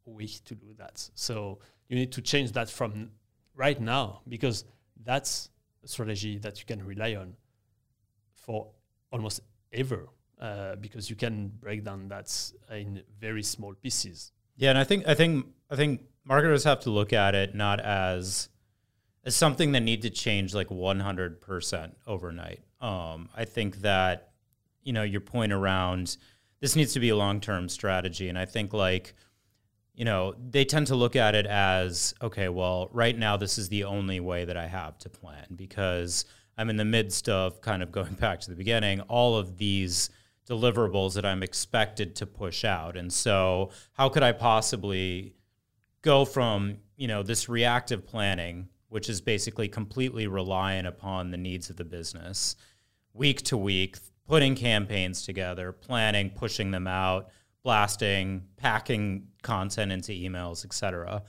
week 0.05 0.43
to 0.45 0.55
do 0.55 0.73
that. 0.77 1.09
So 1.13 1.59
you 1.87 1.95
need 1.95 2.11
to 2.13 2.21
change 2.21 2.51
that 2.53 2.69
from 2.69 3.11
right 3.55 3.79
now 3.79 4.21
because 4.27 4.65
that's 5.03 5.49
a 5.83 5.87
strategy 5.87 6.37
that 6.39 6.59
you 6.59 6.65
can 6.65 6.83
rely 6.85 7.15
on 7.15 7.35
for 8.33 8.67
almost 9.11 9.41
ever 9.71 10.07
uh, 10.39 10.75
because 10.77 11.09
you 11.09 11.15
can 11.15 11.51
break 11.59 11.83
down 11.83 12.07
that 12.09 12.51
in 12.71 13.01
very 13.19 13.43
small 13.43 13.73
pieces. 13.73 14.31
Yeah, 14.55 14.69
and 14.69 14.77
I 14.77 14.83
think 14.83 15.07
I 15.07 15.13
think 15.15 15.45
I 15.69 15.75
think 15.75 16.01
marketers 16.25 16.63
have 16.63 16.81
to 16.81 16.89
look 16.89 17.13
at 17.13 17.35
it 17.35 17.55
not 17.55 17.79
as 17.79 18.49
as 19.25 19.35
something 19.35 19.71
that 19.71 19.81
need 19.81 20.01
to 20.01 20.09
change 20.09 20.53
like 20.53 20.67
100% 20.67 21.91
overnight. 22.05 22.59
Um, 22.81 23.29
I 23.35 23.45
think 23.45 23.77
that 23.77 24.33
you 24.83 24.93
know 24.93 25.03
your 25.03 25.21
point 25.21 25.53
around 25.53 26.17
this 26.59 26.75
needs 26.75 26.93
to 26.93 26.99
be 26.99 27.09
a 27.09 27.15
long-term 27.15 27.69
strategy 27.69 28.29
and 28.29 28.37
I 28.37 28.45
think 28.45 28.73
like 28.73 29.15
you 29.93 30.05
know, 30.05 30.33
they 30.49 30.65
tend 30.65 30.87
to 30.87 30.95
look 30.95 31.15
at 31.15 31.35
it 31.35 31.45
as 31.45 32.13
okay, 32.21 32.49
well, 32.49 32.89
right 32.91 33.17
now 33.17 33.37
this 33.37 33.57
is 33.57 33.69
the 33.69 33.83
only 33.83 34.19
way 34.19 34.45
that 34.45 34.57
I 34.57 34.67
have 34.67 34.97
to 34.99 35.09
plan 35.09 35.45
because 35.55 36.25
I'm 36.57 36.69
in 36.69 36.77
the 36.77 36.85
midst 36.85 37.29
of 37.29 37.61
kind 37.61 37.83
of 37.83 37.91
going 37.91 38.13
back 38.19 38.39
to 38.41 38.49
the 38.49 38.55
beginning, 38.55 39.01
all 39.01 39.37
of 39.37 39.57
these 39.57 40.09
deliverables 40.49 41.13
that 41.13 41.25
I'm 41.25 41.43
expected 41.43 42.15
to 42.17 42.25
push 42.25 42.65
out. 42.65 42.97
And 42.97 43.11
so, 43.11 43.69
how 43.93 44.09
could 44.09 44.23
I 44.23 44.31
possibly 44.31 45.35
go 46.01 46.25
from, 46.25 46.77
you 46.97 47.07
know, 47.07 47.23
this 47.23 47.47
reactive 47.47 48.05
planning, 48.05 48.67
which 48.89 49.09
is 49.09 49.21
basically 49.21 49.67
completely 49.67 50.27
reliant 50.27 50.87
upon 50.87 51.31
the 51.31 51.37
needs 51.37 51.69
of 51.69 51.77
the 51.77 51.85
business, 51.85 52.55
week 53.13 53.41
to 53.43 53.57
week, 53.57 53.97
putting 54.27 54.55
campaigns 54.55 55.25
together, 55.25 55.71
planning, 55.71 56.29
pushing 56.29 56.71
them 56.71 56.87
out, 56.87 57.29
blasting, 57.63 58.43
packing 58.57 59.27
content 59.43 59.91
into 59.91 60.11
emails, 60.11 60.65
et 60.65 60.73
cetera. 60.73 61.21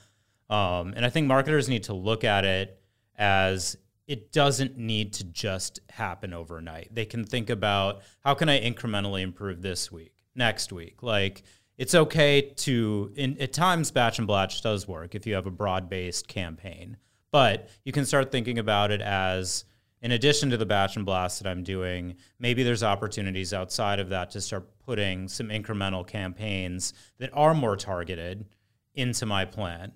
Um, 0.49 0.94
and 0.97 1.04
I 1.04 1.11
think 1.11 1.26
marketers 1.26 1.68
need 1.68 1.85
to 1.85 1.94
look 1.94 2.25
at 2.25 2.44
it 2.44 2.80
as 3.16 3.76
it 4.06 4.33
doesn't 4.33 4.76
need 4.76 5.14
to 5.14 5.25
just 5.25 5.80
happen 5.88 6.33
overnight. 6.33 6.94
They 6.94 7.06
can 7.06 7.25
think 7.25 7.50
about 7.50 8.02
how 8.21 8.35
can 8.35 8.49
I 8.49 8.61
incrementally 8.61 9.23
improve 9.23 9.62
this 9.62 9.90
week, 9.90 10.25
next 10.35 10.73
week. 10.73 11.02
Like 11.02 11.42
it's 11.78 11.94
okay 11.94 12.52
to 12.56 13.12
in 13.16 13.40
at 13.40 13.52
times 13.52 13.90
batch 13.90 14.18
and 14.18 14.26
blast 14.26 14.62
does 14.62 14.87
work 14.87 15.14
if 15.14 15.26
you 15.26 15.35
have 15.35 15.47
a 15.47 15.50
broad-based 15.50 16.28
campaign. 16.28 16.99
But 17.33 17.68
you 17.85 17.92
can 17.92 18.04
start 18.04 18.30
thinking 18.30 18.59
about 18.59 18.90
it 18.90 19.00
as 19.00 19.64
in 20.04 20.12
addition 20.12 20.50
to 20.50 20.56
the 20.56 20.66
batch 20.66 20.94
and 20.94 21.04
blast 21.04 21.42
that 21.42 21.50
I'm 21.50 21.64
doing, 21.64 22.14
maybe 22.38 22.62
there's 22.62 22.84
opportunities 22.84 23.52
outside 23.52 23.99
of 23.99 24.11
that 24.11 24.30
to 24.32 24.40
start 24.40 24.68
putting 24.87 25.26
some 25.26 25.49
incremental 25.49 26.06
campaigns 26.06 26.92
that 27.18 27.30
are 27.32 27.54
more 27.54 27.76
targeted 27.76 28.46
into 28.94 29.26
my 29.26 29.44
plan 29.44 29.92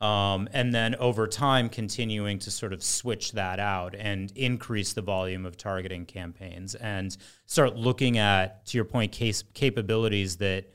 um, 0.00 0.48
and 0.52 0.74
then 0.74 0.94
over 0.96 1.26
time, 1.26 1.70
continuing 1.70 2.38
to 2.40 2.50
sort 2.50 2.74
of 2.74 2.82
switch 2.82 3.32
that 3.32 3.58
out 3.58 3.94
and 3.94 4.30
increase 4.36 4.92
the 4.92 5.00
volume 5.00 5.46
of 5.46 5.56
targeting 5.56 6.04
campaigns 6.04 6.74
and 6.74 7.16
start 7.46 7.76
looking 7.76 8.18
at, 8.18 8.66
to 8.66 8.76
your 8.76 8.84
point, 8.84 9.10
case 9.12 9.42
capabilities 9.54 10.36
that 10.36 10.66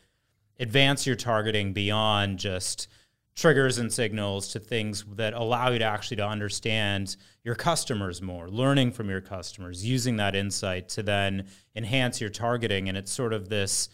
advance 0.59 1.05
your 1.05 1.15
targeting 1.15 1.71
beyond 1.71 2.39
just 2.39 2.87
triggers 3.35 3.77
and 3.77 3.91
signals 3.91 4.49
to 4.49 4.59
things 4.59 5.05
that 5.15 5.33
allow 5.33 5.69
you 5.69 5.79
to 5.79 5.85
actually 5.85 6.17
to 6.17 6.27
understand 6.27 7.15
your 7.43 7.55
customers 7.55 8.21
more 8.21 8.49
learning 8.49 8.91
from 8.91 9.09
your 9.09 9.21
customers 9.21 9.85
using 9.85 10.17
that 10.17 10.35
insight 10.35 10.89
to 10.89 11.01
then 11.01 11.47
enhance 11.75 12.19
your 12.19 12.29
targeting 12.29 12.89
and 12.89 12.97
it's 12.97 13.11
sort 13.11 13.33
of 13.33 13.49
this 13.49 13.89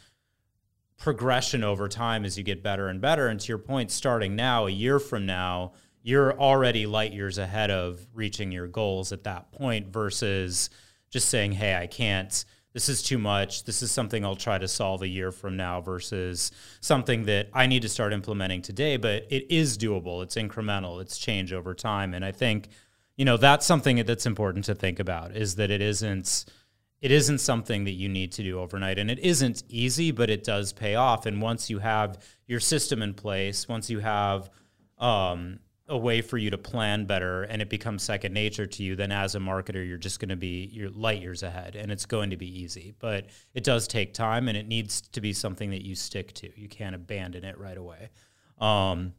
progression 0.97 1.63
over 1.63 1.87
time 1.87 2.25
as 2.25 2.37
you 2.37 2.43
get 2.43 2.63
better 2.63 2.87
and 2.87 2.99
better. 2.99 3.27
And 3.27 3.39
to 3.39 3.47
your 3.47 3.59
point, 3.59 3.91
starting 3.91 4.35
now, 4.35 4.65
a 4.65 4.71
year 4.71 4.99
from 4.99 5.25
now, 5.25 5.73
you're 6.01 6.37
already 6.39 6.85
light 6.85 7.13
years 7.13 7.37
ahead 7.37 7.69
of 7.69 8.05
reaching 8.13 8.51
your 8.51 8.67
goals 8.67 9.11
at 9.11 9.23
that 9.25 9.51
point 9.51 9.87
versus 9.87 10.69
just 11.09 11.29
saying, 11.29 11.51
hey, 11.53 11.75
I 11.75 11.87
can't. 11.87 12.43
This 12.77 12.89
is 12.89 13.01
too 13.01 13.17
much. 13.17 13.63
This 13.63 13.81
is 13.81 13.91
something 13.91 14.23
I'll 14.23 14.35
try 14.35 14.59
to 14.59 14.67
solve 14.67 15.01
a 15.01 15.07
year 15.07 15.31
from 15.31 15.57
now 15.57 15.81
versus 15.81 16.51
something 16.79 17.25
that 17.25 17.49
I 17.51 17.65
need 17.65 17.81
to 17.81 17.89
start 17.89 18.13
implementing 18.13 18.61
today, 18.61 18.97
but 18.97 19.25
it 19.31 19.49
is 19.49 19.79
doable. 19.79 20.21
It's 20.21 20.35
incremental. 20.35 21.01
It's 21.01 21.17
change 21.17 21.51
over 21.51 21.73
time. 21.73 22.13
And 22.13 22.23
I 22.23 22.31
think, 22.31 22.67
you 23.15 23.25
know, 23.25 23.35
that's 23.35 23.65
something 23.65 24.05
that's 24.05 24.27
important 24.27 24.65
to 24.65 24.75
think 24.75 24.99
about 24.99 25.35
is 25.35 25.55
that 25.55 25.71
it 25.71 25.81
isn't 25.81 26.45
it 27.01 27.09
isn't 27.09 27.39
something 27.39 27.85
that 27.85 27.93
you 27.93 28.09
need 28.09 28.31
to 28.33 28.43
do 28.43 28.59
overnight 28.59 28.99
and 28.99 29.09
it 29.09 29.17
isn't 29.19 29.63
easy 29.69 30.11
but 30.11 30.29
it 30.29 30.43
does 30.43 30.71
pay 30.71 30.93
off 30.93 31.25
and 31.25 31.41
once 31.41 31.71
you 31.71 31.79
have 31.79 32.23
your 32.45 32.59
system 32.59 33.01
in 33.01 33.15
place 33.15 33.67
once 33.67 33.89
you 33.89 33.99
have 33.99 34.51
um, 34.99 35.59
a 35.89 35.97
way 35.97 36.21
for 36.21 36.37
you 36.37 36.49
to 36.49 36.57
plan 36.57 37.05
better 37.05 37.43
and 37.43 37.61
it 37.61 37.69
becomes 37.69 38.03
second 38.03 38.33
nature 38.33 38.67
to 38.67 38.83
you 38.83 38.95
then 38.95 39.11
as 39.11 39.35
a 39.35 39.39
marketer 39.39 39.87
you're 39.87 39.97
just 39.97 40.19
going 40.19 40.29
to 40.29 40.35
be 40.35 40.69
you're 40.73 40.89
light 40.89 41.21
years 41.21 41.43
ahead 41.43 41.75
and 41.75 41.91
it's 41.91 42.05
going 42.05 42.29
to 42.29 42.37
be 42.37 42.61
easy. 42.61 42.93
But 42.99 43.27
it 43.53 43.63
does 43.63 43.87
take 43.87 44.13
time 44.13 44.47
and 44.47 44.57
it 44.57 44.67
needs 44.67 45.01
to 45.01 45.21
be 45.21 45.33
something 45.33 45.69
that 45.71 45.85
you 45.85 45.95
stick 45.95 46.33
to. 46.35 46.59
You 46.59 46.67
can't 46.67 46.95
abandon 46.95 47.43
it 47.43 47.57
right 47.57 47.77
away. 47.77 48.09
Um, 48.59 49.13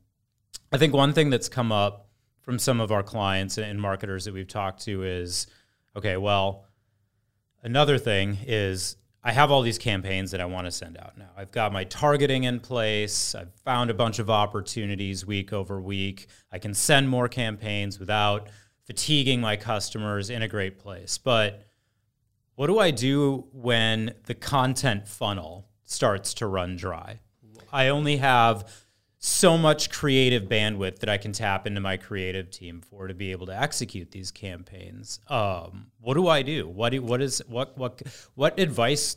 i 0.73 0.77
think 0.77 0.93
one 0.93 1.13
thing 1.13 1.31
that's 1.31 1.49
come 1.49 1.73
up 1.73 2.09
from 2.41 2.59
some 2.59 2.81
of 2.81 2.91
our 2.91 3.03
clients 3.03 3.57
and 3.57 3.81
marketers 3.81 4.25
that 4.25 4.35
we've 4.35 4.49
talked 4.49 4.85
to 4.85 5.05
is 5.05 5.47
okay 5.97 6.17
well 6.17 6.67
Another 7.63 7.99
thing 7.99 8.39
is 8.47 8.97
I 9.29 9.33
have 9.33 9.51
all 9.51 9.61
these 9.61 9.77
campaigns 9.77 10.31
that 10.31 10.41
I 10.41 10.47
want 10.47 10.69
to 10.69 10.71
send 10.71 10.97
out 10.97 11.19
now. 11.19 11.29
I've 11.37 11.51
got 11.51 11.71
my 11.71 11.85
targeting 11.85 12.45
in 12.45 12.61
place. 12.61 13.35
I've 13.35 13.53
found 13.63 13.91
a 13.91 13.95
bunch 13.95 14.19
of 14.19 14.31
opportunities 14.31 15.27
week 15.27 15.53
over 15.53 15.83
week. 15.83 16.29
I 16.51 16.59
can 16.59 16.73
send 16.73 17.11
more 17.11 17.29
campaigns 17.29 18.01
without 18.01 18.49
fatiguing 18.87 19.39
my 19.43 19.57
customers 19.57 20.31
in 20.31 20.41
a 20.41 20.49
great 20.49 20.79
place. 20.79 21.19
But 21.19 21.69
what 22.55 22.69
do 22.69 22.79
I 22.79 22.91
do 22.91 23.49
when 23.53 24.15
the 24.25 24.35
content 24.35 25.07
funnel 25.07 25.69
starts 25.85 26.33
to 26.35 26.47
run 26.47 26.77
dry? 26.77 27.21
I 27.71 27.89
only 27.89 28.17
have 28.17 28.73
so 29.19 29.59
much 29.59 29.91
creative 29.91 30.45
bandwidth 30.45 31.01
that 31.01 31.09
I 31.09 31.19
can 31.19 31.33
tap 31.33 31.67
into 31.67 31.81
my 31.81 31.97
creative 31.97 32.51
team 32.51 32.81
for 32.81 33.09
to 33.09 33.15
be 33.15 33.33
able 33.33 33.47
to 33.47 33.61
execute 33.61 34.13
these 34.13 34.31
campaigns. 34.31 35.19
Um, 35.29 35.91
what 36.01 36.15
do 36.15 36.29
I 36.29 36.43
do? 36.43 36.69
What 36.69 36.91
do, 36.91 37.03
what 37.03 37.21
is 37.21 37.43
what 37.49 37.77
what 37.77 38.01
what 38.35 38.59
advice 38.61 39.17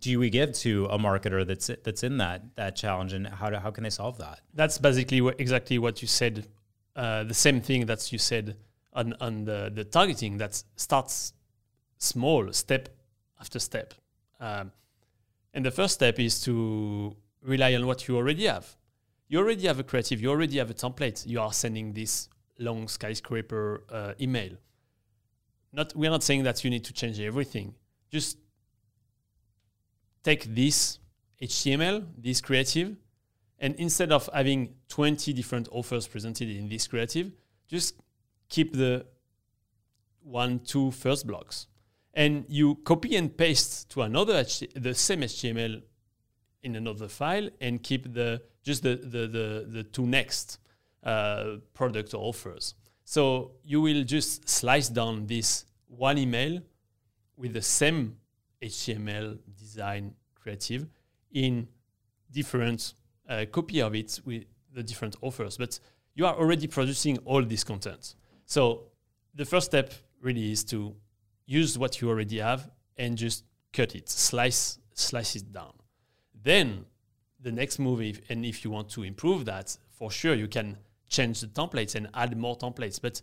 do 0.00 0.18
we 0.18 0.30
give 0.30 0.52
to 0.52 0.86
a 0.86 0.98
marketer 0.98 1.44
that's 1.46 1.70
that's 1.82 2.04
in 2.04 2.18
that 2.18 2.54
that 2.54 2.76
challenge, 2.76 3.12
and 3.12 3.26
how 3.26 3.50
do, 3.50 3.56
how 3.56 3.70
can 3.72 3.82
they 3.82 3.90
solve 3.90 4.18
that? 4.18 4.40
That's 4.54 4.78
basically 4.78 5.20
what, 5.20 5.40
exactly 5.40 5.78
what 5.78 6.02
you 6.02 6.08
said. 6.08 6.46
Uh, 6.94 7.24
the 7.24 7.34
same 7.34 7.60
thing 7.60 7.86
that 7.86 8.12
you 8.12 8.18
said 8.18 8.56
on 8.92 9.14
on 9.20 9.44
the 9.44 9.72
the 9.74 9.84
targeting. 9.84 10.38
That 10.38 10.62
starts 10.76 11.32
small, 11.98 12.52
step 12.52 12.90
after 13.40 13.58
step. 13.58 13.94
Um, 14.38 14.72
and 15.54 15.64
the 15.64 15.70
first 15.70 15.94
step 15.94 16.18
is 16.20 16.40
to 16.42 17.16
rely 17.42 17.74
on 17.74 17.86
what 17.86 18.06
you 18.06 18.16
already 18.16 18.46
have 18.46 18.76
you 19.28 19.38
already 19.38 19.66
have 19.66 19.78
a 19.78 19.82
creative, 19.82 20.20
you 20.20 20.30
already 20.30 20.58
have 20.58 20.70
a 20.70 20.74
template. 20.74 21.26
You 21.26 21.40
are 21.40 21.52
sending 21.52 21.92
this 21.92 22.28
long 22.58 22.88
skyscraper 22.88 23.84
uh, 23.90 24.12
email. 24.20 24.52
Not, 25.72 25.94
we're 25.96 26.10
not 26.10 26.22
saying 26.22 26.42
that 26.44 26.62
you 26.64 26.70
need 26.70 26.84
to 26.84 26.92
change 26.92 27.18
everything. 27.18 27.74
Just 28.10 28.38
take 30.22 30.54
this 30.54 30.98
HTML, 31.40 32.06
this 32.18 32.40
creative, 32.40 32.96
and 33.58 33.74
instead 33.76 34.12
of 34.12 34.28
having 34.34 34.74
20 34.88 35.32
different 35.32 35.68
offers 35.70 36.06
presented 36.06 36.48
in 36.48 36.68
this 36.68 36.86
creative, 36.86 37.32
just 37.68 37.94
keep 38.48 38.74
the 38.74 39.06
one, 40.22 40.60
two 40.60 40.90
first 40.90 41.26
blocks. 41.26 41.68
And 42.14 42.44
you 42.48 42.74
copy 42.84 43.16
and 43.16 43.34
paste 43.34 43.88
to 43.90 44.02
another, 44.02 44.44
the 44.76 44.94
same 44.94 45.20
HTML 45.20 45.80
in 46.62 46.76
another 46.76 47.08
file 47.08 47.48
and 47.60 47.82
keep 47.82 48.12
the 48.12 48.42
just 48.62 48.82
the 48.82 48.96
the 48.96 49.26
the, 49.26 49.66
the 49.68 49.82
two 49.82 50.06
next 50.06 50.58
uh, 51.02 51.56
product 51.74 52.14
offers. 52.14 52.74
So 53.04 53.52
you 53.64 53.80
will 53.80 54.04
just 54.04 54.48
slice 54.48 54.88
down 54.88 55.26
this 55.26 55.64
one 55.88 56.18
email 56.18 56.60
with 57.36 57.52
the 57.52 57.62
same 57.62 58.16
HTML 58.62 59.38
design 59.58 60.14
creative 60.34 60.86
in 61.32 61.68
different 62.30 62.94
uh, 63.28 63.44
copy 63.50 63.80
of 63.80 63.94
it 63.94 64.20
with 64.24 64.44
the 64.72 64.82
different 64.82 65.16
offers. 65.20 65.56
But 65.56 65.78
you 66.14 66.26
are 66.26 66.34
already 66.34 66.66
producing 66.66 67.18
all 67.18 67.42
this 67.42 67.64
content. 67.64 68.14
So 68.46 68.84
the 69.34 69.44
first 69.44 69.66
step 69.66 69.92
really 70.20 70.52
is 70.52 70.64
to 70.64 70.94
use 71.46 71.78
what 71.78 72.00
you 72.00 72.08
already 72.08 72.38
have 72.38 72.70
and 72.96 73.16
just 73.16 73.44
cut 73.72 73.94
it, 73.94 74.08
slice 74.08 74.78
slice 74.94 75.36
it 75.36 75.52
down. 75.52 75.72
Then 76.42 76.84
the 77.42 77.52
next 77.52 77.78
move, 77.78 78.00
if, 78.00 78.20
and 78.30 78.44
if 78.44 78.64
you 78.64 78.70
want 78.70 78.88
to 78.90 79.02
improve 79.02 79.44
that, 79.46 79.76
for 79.90 80.10
sure 80.10 80.34
you 80.34 80.48
can 80.48 80.78
change 81.08 81.40
the 81.40 81.46
templates 81.48 81.94
and 81.94 82.08
add 82.14 82.36
more 82.36 82.56
templates. 82.56 83.00
But 83.00 83.20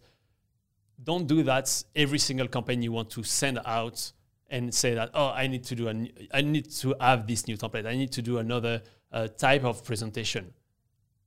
don't 1.01 1.27
do 1.27 1.43
that 1.43 1.83
every 1.95 2.19
single 2.19 2.47
campaign 2.47 2.81
you 2.81 2.91
want 2.91 3.09
to 3.11 3.23
send 3.23 3.59
out 3.65 4.11
and 4.51 4.73
say 4.73 4.95
that 4.95 5.11
oh 5.13 5.27
I 5.27 5.45
need 5.47 5.63
to 5.65 5.75
do 5.75 5.87
a, 5.87 6.11
I 6.33 6.41
need 6.41 6.71
to 6.71 6.95
have 6.99 7.27
this 7.27 7.47
new 7.47 7.57
template. 7.57 7.85
I 7.85 7.95
need 7.95 8.11
to 8.13 8.21
do 8.21 8.39
another 8.39 8.81
uh, 9.11 9.27
type 9.27 9.63
of 9.63 9.83
presentation. 9.83 10.53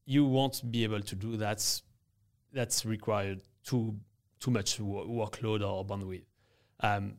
You 0.04 0.24
won't 0.26 0.70
be 0.70 0.84
able 0.84 1.00
to 1.00 1.14
do 1.14 1.36
that. 1.38 1.80
That's 2.52 2.84
required 2.84 3.42
too 3.64 3.96
too 4.40 4.50
much 4.50 4.78
workload 4.78 5.66
or 5.66 5.86
bandwidth. 5.86 6.24
Um, 6.80 7.14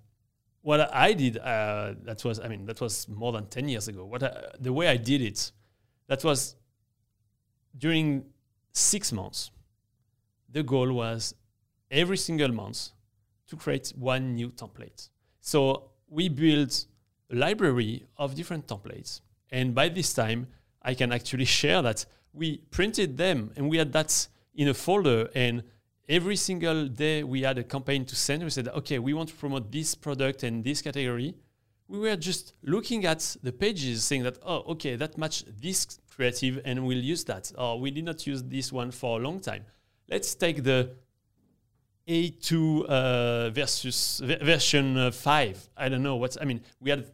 what 0.61 0.93
I 0.93 1.13
did, 1.13 1.37
uh, 1.37 1.93
that 2.03 2.23
was, 2.23 2.39
I 2.39 2.47
mean, 2.47 2.65
that 2.65 2.79
was 2.81 3.07
more 3.07 3.31
than 3.31 3.47
10 3.47 3.69
years 3.69 3.87
ago. 3.87 4.05
What 4.05 4.23
I, 4.23 4.51
the 4.59 4.73
way 4.73 4.87
I 4.87 4.97
did 4.97 5.21
it, 5.21 5.51
that 6.07 6.23
was 6.23 6.55
during 7.77 8.25
six 8.71 9.11
months. 9.11 9.51
The 10.49 10.63
goal 10.63 10.93
was 10.93 11.35
every 11.89 12.17
single 12.17 12.51
month 12.51 12.89
to 13.47 13.55
create 13.55 13.93
one 13.95 14.35
new 14.35 14.49
template. 14.49 15.09
So 15.41 15.91
we 16.09 16.29
built 16.29 16.85
a 17.31 17.35
library 17.35 18.05
of 18.17 18.35
different 18.35 18.67
templates. 18.67 19.21
And 19.51 19.73
by 19.73 19.89
this 19.89 20.13
time, 20.13 20.47
I 20.81 20.93
can 20.93 21.11
actually 21.11 21.45
share 21.45 21.81
that 21.81 22.05
we 22.33 22.57
printed 22.71 23.17
them 23.17 23.51
and 23.55 23.69
we 23.69 23.77
had 23.77 23.93
that 23.93 24.27
in 24.55 24.67
a 24.67 24.73
folder 24.73 25.29
and 25.35 25.63
every 26.09 26.35
single 26.35 26.87
day 26.87 27.23
we 27.23 27.41
had 27.41 27.57
a 27.57 27.63
campaign 27.63 28.05
to 28.05 28.15
send. 28.15 28.43
We 28.43 28.49
said, 28.49 28.67
okay, 28.69 28.99
we 28.99 29.13
want 29.13 29.29
to 29.29 29.35
promote 29.35 29.71
this 29.71 29.95
product 29.95 30.43
and 30.43 30.63
this 30.63 30.81
category. 30.81 31.35
We 31.87 31.99
were 31.99 32.15
just 32.15 32.53
looking 32.63 33.05
at 33.05 33.35
the 33.43 33.51
pages 33.51 34.03
saying 34.03 34.23
that, 34.23 34.37
oh, 34.43 34.63
okay, 34.73 34.95
that 34.95 35.17
match 35.17 35.43
this 35.61 35.99
creative 36.15 36.61
and 36.65 36.85
we'll 36.85 36.97
use 36.97 37.23
that. 37.25 37.51
Or 37.57 37.79
we 37.79 37.91
did 37.91 38.05
not 38.05 38.25
use 38.27 38.43
this 38.43 38.71
one 38.71 38.91
for 38.91 39.19
a 39.19 39.23
long 39.23 39.39
time. 39.39 39.65
Let's 40.09 40.35
take 40.35 40.63
the 40.63 40.91
A2 42.07 42.85
uh, 42.85 43.49
versus 43.51 44.21
version 44.23 44.97
uh, 44.97 45.11
5. 45.11 45.69
I 45.77 45.89
don't 45.89 46.03
know 46.03 46.15
what's, 46.17 46.37
I 46.39 46.45
mean, 46.45 46.61
we 46.79 46.89
had 46.89 47.05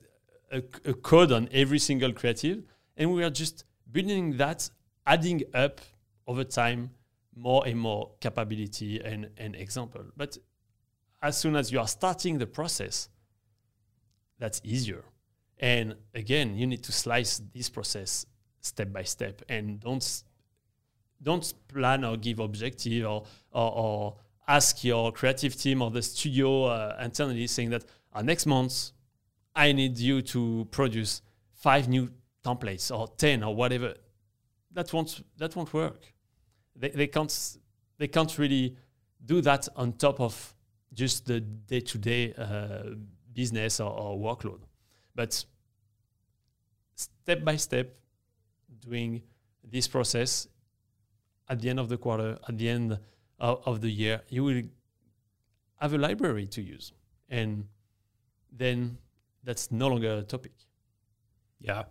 a, 0.52 0.64
a 0.86 0.94
code 0.94 1.32
on 1.32 1.50
every 1.52 1.80
single 1.80 2.12
creative 2.14 2.64
and 2.98 3.14
we 3.14 3.24
are 3.24 3.30
just 3.30 3.66
building 3.92 4.38
that, 4.38 4.70
adding 5.06 5.44
up 5.54 5.82
over 6.28 6.44
time 6.44 6.92
more 7.36 7.66
and 7.66 7.80
more 7.80 8.12
capability 8.20 9.00
and, 9.00 9.30
and 9.38 9.56
example. 9.56 10.04
But 10.18 10.38
as 11.22 11.38
soon 11.38 11.56
as 11.56 11.72
you 11.72 11.80
are 11.80 11.88
starting 11.88 12.38
the 12.38 12.48
process, 12.48 13.10
that's 14.40 14.62
easier. 14.64 15.04
And 15.58 15.96
again, 16.16 16.56
you 16.56 16.66
need 16.66 16.84
to 16.84 16.92
slice 16.92 17.42
this 17.54 17.70
process 17.70 18.26
step 18.62 18.92
by 18.94 19.04
step. 19.04 19.42
And 19.50 19.80
don't 19.80 20.24
don't 21.22 21.54
plan 21.68 22.06
or 22.06 22.16
give 22.16 22.40
objective 22.40 23.06
or, 23.06 23.26
or, 23.52 23.72
or 23.72 24.16
ask 24.48 24.84
your 24.84 25.12
creative 25.12 25.56
team 25.56 25.82
or 25.82 25.92
the 25.92 26.02
studio 26.02 26.64
uh, 26.66 26.98
internally 27.04 27.46
saying 27.46 27.70
that 27.70 27.84
uh, 28.14 28.22
next 28.22 28.46
month 28.46 28.92
I 29.56 29.74
need 29.74 29.98
you 29.98 30.22
to 30.22 30.66
produce 30.72 31.22
five 31.54 31.90
new 31.90 32.10
templates 32.44 32.98
or 32.98 33.10
10 33.18 33.44
or 33.44 33.54
whatever. 33.54 33.96
That 34.72 34.94
won't, 34.94 35.22
that 35.38 35.56
won't 35.56 35.74
work. 35.74 36.14
They, 36.76 36.90
they 36.90 37.08
can't 37.08 37.58
they 38.00 38.08
can't 38.08 38.38
really 38.40 38.76
do 39.24 39.42
that 39.42 39.68
on 39.76 39.94
top 39.94 40.20
of 40.20 40.56
just 40.94 41.26
the 41.26 41.42
day-to-day 41.42 42.34
uh, 42.34 42.96
business 43.34 43.80
or, 43.80 43.92
or, 43.92 44.18
workload. 44.18 44.62
But 45.14 45.46
step 46.96 47.44
by 47.44 47.58
step 47.58 47.94
doing 48.82 49.22
this 49.64 49.88
process 49.88 50.48
at 51.48 51.62
the 51.62 51.70
end 51.70 51.80
of 51.80 51.90
the 51.90 51.98
quarter 51.98 52.38
at 52.48 52.58
the 52.58 52.70
end 52.70 53.00
of, 53.40 53.62
of 53.66 53.82
the 53.82 53.90
year 53.90 54.22
you 54.30 54.44
will 54.44 54.62
have 55.80 55.94
a 55.94 55.98
library 55.98 56.46
to 56.48 56.62
use. 56.62 56.92
And 57.30 57.66
then 58.52 58.98
that's 59.44 59.72
no 59.72 59.88
longer 59.88 60.18
a 60.18 60.24
topic. 60.24 60.52
Yeah. 61.60 61.84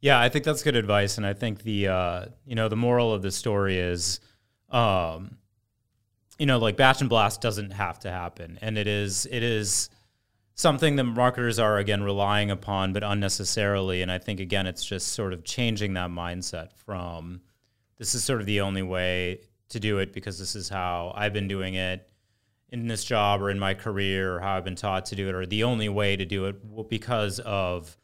Yeah 0.00 0.20
i 0.20 0.28
think 0.28 0.44
that's 0.44 0.62
good 0.62 0.76
advice. 0.76 1.16
And 1.16 1.26
i 1.26 1.32
think 1.32 1.62
the 1.62 1.88
uh, 1.88 2.26
you 2.44 2.54
know 2.54 2.68
the 2.68 2.76
moral 2.76 3.12
of 3.12 3.22
the 3.22 3.30
story 3.30 3.78
is 3.78 4.20
um, 4.70 5.36
you 6.38 6.46
know, 6.46 6.58
like 6.58 6.76
batch 6.76 7.00
and 7.00 7.10
blast 7.10 7.40
doesn't 7.40 7.70
have 7.70 8.00
to 8.00 8.10
happen, 8.10 8.58
and 8.62 8.76
it 8.78 8.88
is 8.88 9.26
it 9.30 9.42
is 9.42 9.90
something 10.54 10.96
that 10.96 11.04
marketers 11.04 11.58
are 11.58 11.78
again 11.78 12.02
relying 12.02 12.50
upon, 12.50 12.92
but 12.92 13.02
unnecessarily. 13.02 14.02
And 14.02 14.10
I 14.10 14.18
think 14.18 14.40
again, 14.40 14.66
it's 14.66 14.84
just 14.84 15.08
sort 15.08 15.32
of 15.32 15.44
changing 15.44 15.94
that 15.94 16.10
mindset 16.10 16.72
from 16.72 17.40
this 17.98 18.14
is 18.14 18.24
sort 18.24 18.40
of 18.40 18.46
the 18.46 18.60
only 18.60 18.82
way 18.82 19.40
to 19.68 19.80
do 19.80 19.98
it 19.98 20.12
because 20.12 20.38
this 20.38 20.54
is 20.54 20.68
how 20.68 21.12
I've 21.14 21.32
been 21.32 21.48
doing 21.48 21.74
it 21.74 22.08
in 22.68 22.88
this 22.88 23.04
job 23.04 23.40
or 23.40 23.50
in 23.50 23.58
my 23.58 23.74
career 23.74 24.36
or 24.36 24.40
how 24.40 24.56
I've 24.56 24.64
been 24.64 24.76
taught 24.76 25.06
to 25.06 25.16
do 25.16 25.28
it 25.28 25.34
or 25.34 25.46
the 25.46 25.64
only 25.64 25.88
way 25.88 26.16
to 26.16 26.24
do 26.24 26.46
it 26.46 26.88
because 26.88 27.38
of 27.40 27.96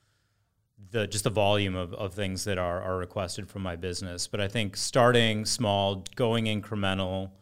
the 0.91 1.07
just 1.07 1.25
the 1.25 1.31
volume 1.31 1.75
of, 1.75 1.93
of 1.95 2.15
things 2.15 2.45
that 2.45 2.59
are, 2.59 2.81
are 2.83 2.97
requested 2.97 3.49
from 3.49 3.63
my 3.63 3.77
business. 3.77 4.27
But 4.27 4.41
I 4.41 4.49
think 4.49 4.77
starting 4.77 5.45
small, 5.45 6.05
going 6.17 6.45
incremental, 6.45 7.33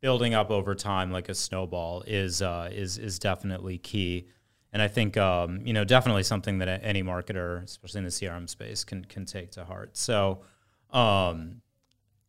building 0.00 0.34
up 0.34 0.50
over 0.50 0.74
time 0.74 1.10
like 1.10 1.28
a 1.28 1.34
snowball 1.34 2.02
is 2.06 2.42
uh, 2.42 2.68
is 2.72 2.98
is 2.98 3.18
definitely 3.18 3.78
key. 3.78 4.28
And 4.72 4.80
I 4.80 4.88
think 4.88 5.16
um, 5.16 5.60
you 5.66 5.72
know 5.72 5.84
definitely 5.84 6.22
something 6.22 6.58
that 6.58 6.80
any 6.82 7.02
marketer, 7.02 7.62
especially 7.62 7.98
in 7.98 8.04
the 8.04 8.10
CRM 8.10 8.48
space, 8.48 8.84
can 8.84 9.04
can 9.04 9.24
take 9.24 9.52
to 9.52 9.64
heart. 9.64 9.96
So. 9.96 10.42
Um, 10.90 11.62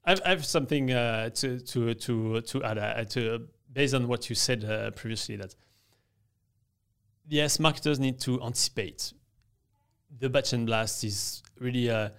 I 0.05 0.17
have 0.25 0.45
something 0.45 0.91
uh, 0.91 1.29
to 1.29 1.59
to 1.59 1.93
to 1.93 2.41
to 2.41 2.63
add 2.63 2.77
uh, 2.77 3.05
to 3.05 3.47
based 3.71 3.93
on 3.93 4.09
what 4.09 4.29
you 4.29 4.35
said 4.35 4.65
uh, 4.65 4.91
previously 4.91 5.37
that 5.37 5.55
yes, 7.27 7.57
marketers 7.57 7.99
need 7.99 8.19
to 8.21 8.41
anticipate 8.43 9.13
the 10.19 10.29
batch 10.29 10.53
and 10.53 10.65
blast 10.65 11.03
is 11.03 11.41
really 11.59 11.89
uh, 11.89 12.09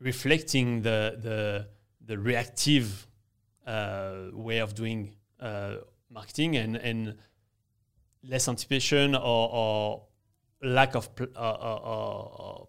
reflecting 0.00 0.82
the 0.82 1.18
the 1.22 1.66
the 2.04 2.18
reactive 2.18 3.06
uh, 3.66 4.30
way 4.32 4.58
of 4.58 4.74
doing 4.74 5.14
uh, 5.40 5.76
marketing 6.10 6.56
and 6.56 6.76
and 6.76 7.16
less 8.28 8.48
anticipation 8.48 9.14
or, 9.14 9.50
or 9.52 10.02
lack 10.62 10.94
of 10.94 11.14
pl- 11.14 11.28
uh, 11.36 11.38
uh, 11.38 12.60
uh, 12.60 12.64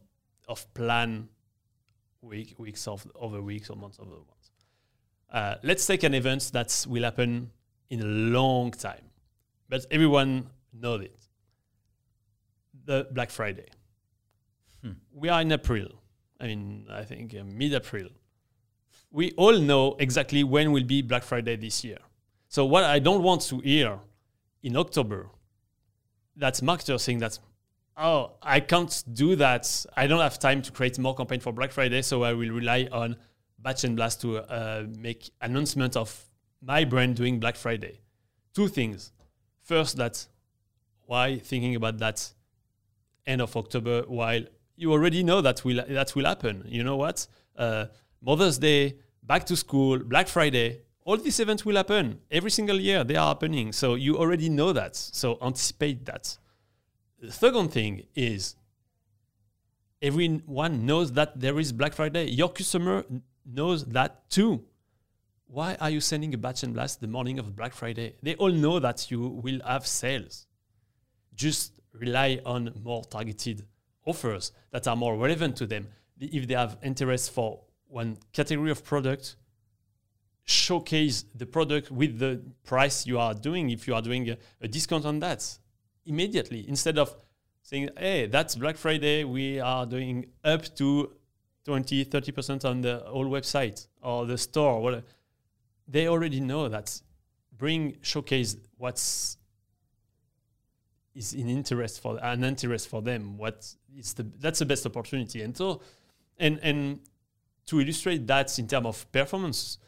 of 0.47 0.73
plan 0.73 1.27
week 2.21 2.55
weeks 2.57 2.87
of 2.87 3.07
over 3.15 3.41
weeks 3.41 3.69
or 3.69 3.75
months 3.75 3.99
over 3.99 4.11
months. 4.11 4.51
Uh, 5.31 5.55
let's 5.63 5.85
take 5.85 6.03
an 6.03 6.13
event 6.13 6.49
that 6.53 6.85
will 6.89 7.03
happen 7.03 7.51
in 7.89 8.01
a 8.01 8.05
long 8.05 8.71
time, 8.71 9.03
but 9.69 9.85
everyone 9.91 10.49
knows 10.73 11.01
it. 11.01 11.19
The 12.85 13.07
Black 13.11 13.29
Friday. 13.29 13.67
Hmm. 14.81 14.91
We 15.13 15.29
are 15.29 15.41
in 15.41 15.51
April. 15.51 15.87
I 16.39 16.47
mean, 16.47 16.85
I 16.89 17.03
think 17.03 17.35
uh, 17.35 17.43
mid-April. 17.43 18.09
We 19.11 19.31
all 19.31 19.57
know 19.59 19.95
exactly 19.99 20.43
when 20.43 20.71
will 20.71 20.83
be 20.83 21.01
Black 21.01 21.23
Friday 21.23 21.55
this 21.55 21.83
year. 21.83 21.97
So 22.47 22.65
what 22.65 22.83
I 22.83 22.99
don't 22.99 23.23
want 23.23 23.41
to 23.43 23.59
hear 23.59 23.99
in 24.63 24.77
October, 24.77 25.29
that's 26.37 26.61
marketers 26.61 27.03
saying 27.03 27.19
that, 27.19 27.39
oh, 27.97 28.33
I 28.41 28.59
can't 28.59 29.03
do 29.13 29.35
that. 29.37 29.85
I 29.95 30.07
don't 30.07 30.21
have 30.21 30.39
time 30.39 30.61
to 30.61 30.71
create 30.71 30.97
more 30.99 31.15
campaign 31.15 31.39
for 31.39 31.51
Black 31.51 31.71
Friday, 31.71 32.01
so 32.01 32.23
I 32.23 32.33
will 32.33 32.49
rely 32.49 32.87
on 32.91 33.17
Batch 33.59 33.83
and 33.83 33.95
Blast 33.95 34.21
to 34.21 34.37
uh, 34.37 34.85
make 34.97 35.31
announcement 35.41 35.95
of 35.95 36.25
my 36.61 36.85
brand 36.85 37.15
doing 37.15 37.39
Black 37.39 37.55
Friday. 37.55 38.01
Two 38.53 38.67
things. 38.67 39.11
First, 39.63 39.97
that 39.97 40.25
why 41.05 41.39
thinking 41.39 41.75
about 41.75 41.97
that 41.99 42.31
end 43.25 43.41
of 43.41 43.55
October 43.55 44.03
while 44.07 44.41
you 44.75 44.91
already 44.91 45.23
know 45.23 45.41
that 45.41 45.65
will 45.65 45.83
that 45.87 46.15
will 46.15 46.25
happen. 46.25 46.63
You 46.67 46.83
know 46.83 46.95
what? 46.95 47.27
Uh, 47.55 47.85
Mother's 48.21 48.57
Day, 48.57 48.97
back 49.23 49.45
to 49.45 49.55
school, 49.55 49.99
Black 49.99 50.27
Friday, 50.27 50.81
all 51.07 51.15
these 51.15 51.39
events 51.39 51.65
will 51.65 51.77
happen 51.77 52.19
every 52.29 52.51
single 52.51 52.77
year. 52.77 53.01
They 53.05 53.15
are 53.15 53.29
happening, 53.29 53.71
so 53.71 53.95
you 53.95 54.17
already 54.17 54.49
know 54.49 54.73
that. 54.73 54.97
So 54.97 55.37
anticipate 55.41 56.05
that. 56.05 56.37
The 57.21 57.31
second 57.31 57.69
thing 57.69 58.03
is 58.13 58.57
everyone 60.01 60.85
knows 60.85 61.13
that 61.13 61.39
there 61.39 61.57
is 61.59 61.71
Black 61.71 61.93
Friday. 61.93 62.25
Your 62.25 62.49
customer 62.49 63.05
knows 63.45 63.85
that 63.85 64.29
too. 64.29 64.65
Why 65.47 65.77
are 65.79 65.89
you 65.89 66.01
sending 66.01 66.33
a 66.33 66.37
batch 66.37 66.63
and 66.63 66.73
blast 66.73 66.99
the 66.99 67.07
morning 67.07 67.39
of 67.39 67.55
Black 67.55 67.73
Friday? 67.73 68.15
They 68.21 68.35
all 68.35 68.51
know 68.51 68.77
that 68.79 69.09
you 69.09 69.29
will 69.29 69.61
have 69.65 69.87
sales. 69.87 70.45
Just 71.33 71.71
rely 71.93 72.41
on 72.45 72.73
more 72.83 73.05
targeted 73.05 73.65
offers 74.05 74.51
that 74.71 74.89
are 74.89 74.95
more 74.97 75.15
relevant 75.15 75.55
to 75.55 75.67
them. 75.67 75.87
If 76.19 76.49
they 76.49 76.55
have 76.55 76.77
interest 76.83 77.31
for 77.31 77.61
one 77.87 78.17
category 78.33 78.71
of 78.71 78.83
product, 78.83 79.37
showcase 80.47 81.25
the 81.35 81.45
product 81.45 81.91
with 81.91 82.19
the 82.19 82.41
price 82.63 83.05
you 83.05 83.19
are 83.19 83.33
doing. 83.33 83.69
If 83.69 83.87
you 83.87 83.93
are 83.93 84.01
doing 84.01 84.29
a, 84.29 84.37
a 84.61 84.67
discount 84.67 85.05
on 85.05 85.19
that 85.19 85.45
immediately, 86.05 86.65
instead 86.67 86.97
of 86.97 87.15
saying, 87.61 87.89
hey, 87.97 88.27
that's 88.27 88.55
Black 88.55 88.77
Friday, 88.77 89.25
we 89.25 89.59
are 89.59 89.85
doing 89.85 90.25
up 90.43 90.63
to 90.75 91.11
20, 91.65 92.05
30% 92.05 92.63
on 92.63 92.79
the 92.81 93.03
whole 93.05 93.25
website 93.25 93.87
or 94.01 94.25
the 94.25 94.37
store. 94.37 94.81
Whatever. 94.81 95.03
They 95.85 96.07
already 96.07 96.39
know 96.39 96.69
that. 96.69 97.01
Bring 97.57 97.97
showcase 98.01 98.55
what's 98.77 99.37
is 101.13 101.33
in 101.33 101.49
interest 101.49 102.01
for 102.01 102.19
an 102.23 102.43
interest 102.43 102.87
for 102.87 103.01
them. 103.01 103.37
What 103.37 103.67
is 103.97 104.13
the 104.13 104.23
that's 104.39 104.59
the 104.59 104.65
best 104.65 104.85
opportunity. 104.85 105.41
And 105.41 105.57
so, 105.57 105.81
and 106.37 106.59
and 106.61 106.99
to 107.65 107.81
illustrate 107.81 108.27
that 108.27 108.57
in 108.59 108.67
terms 108.67 108.85
of 108.85 109.11
performance, 109.11 109.79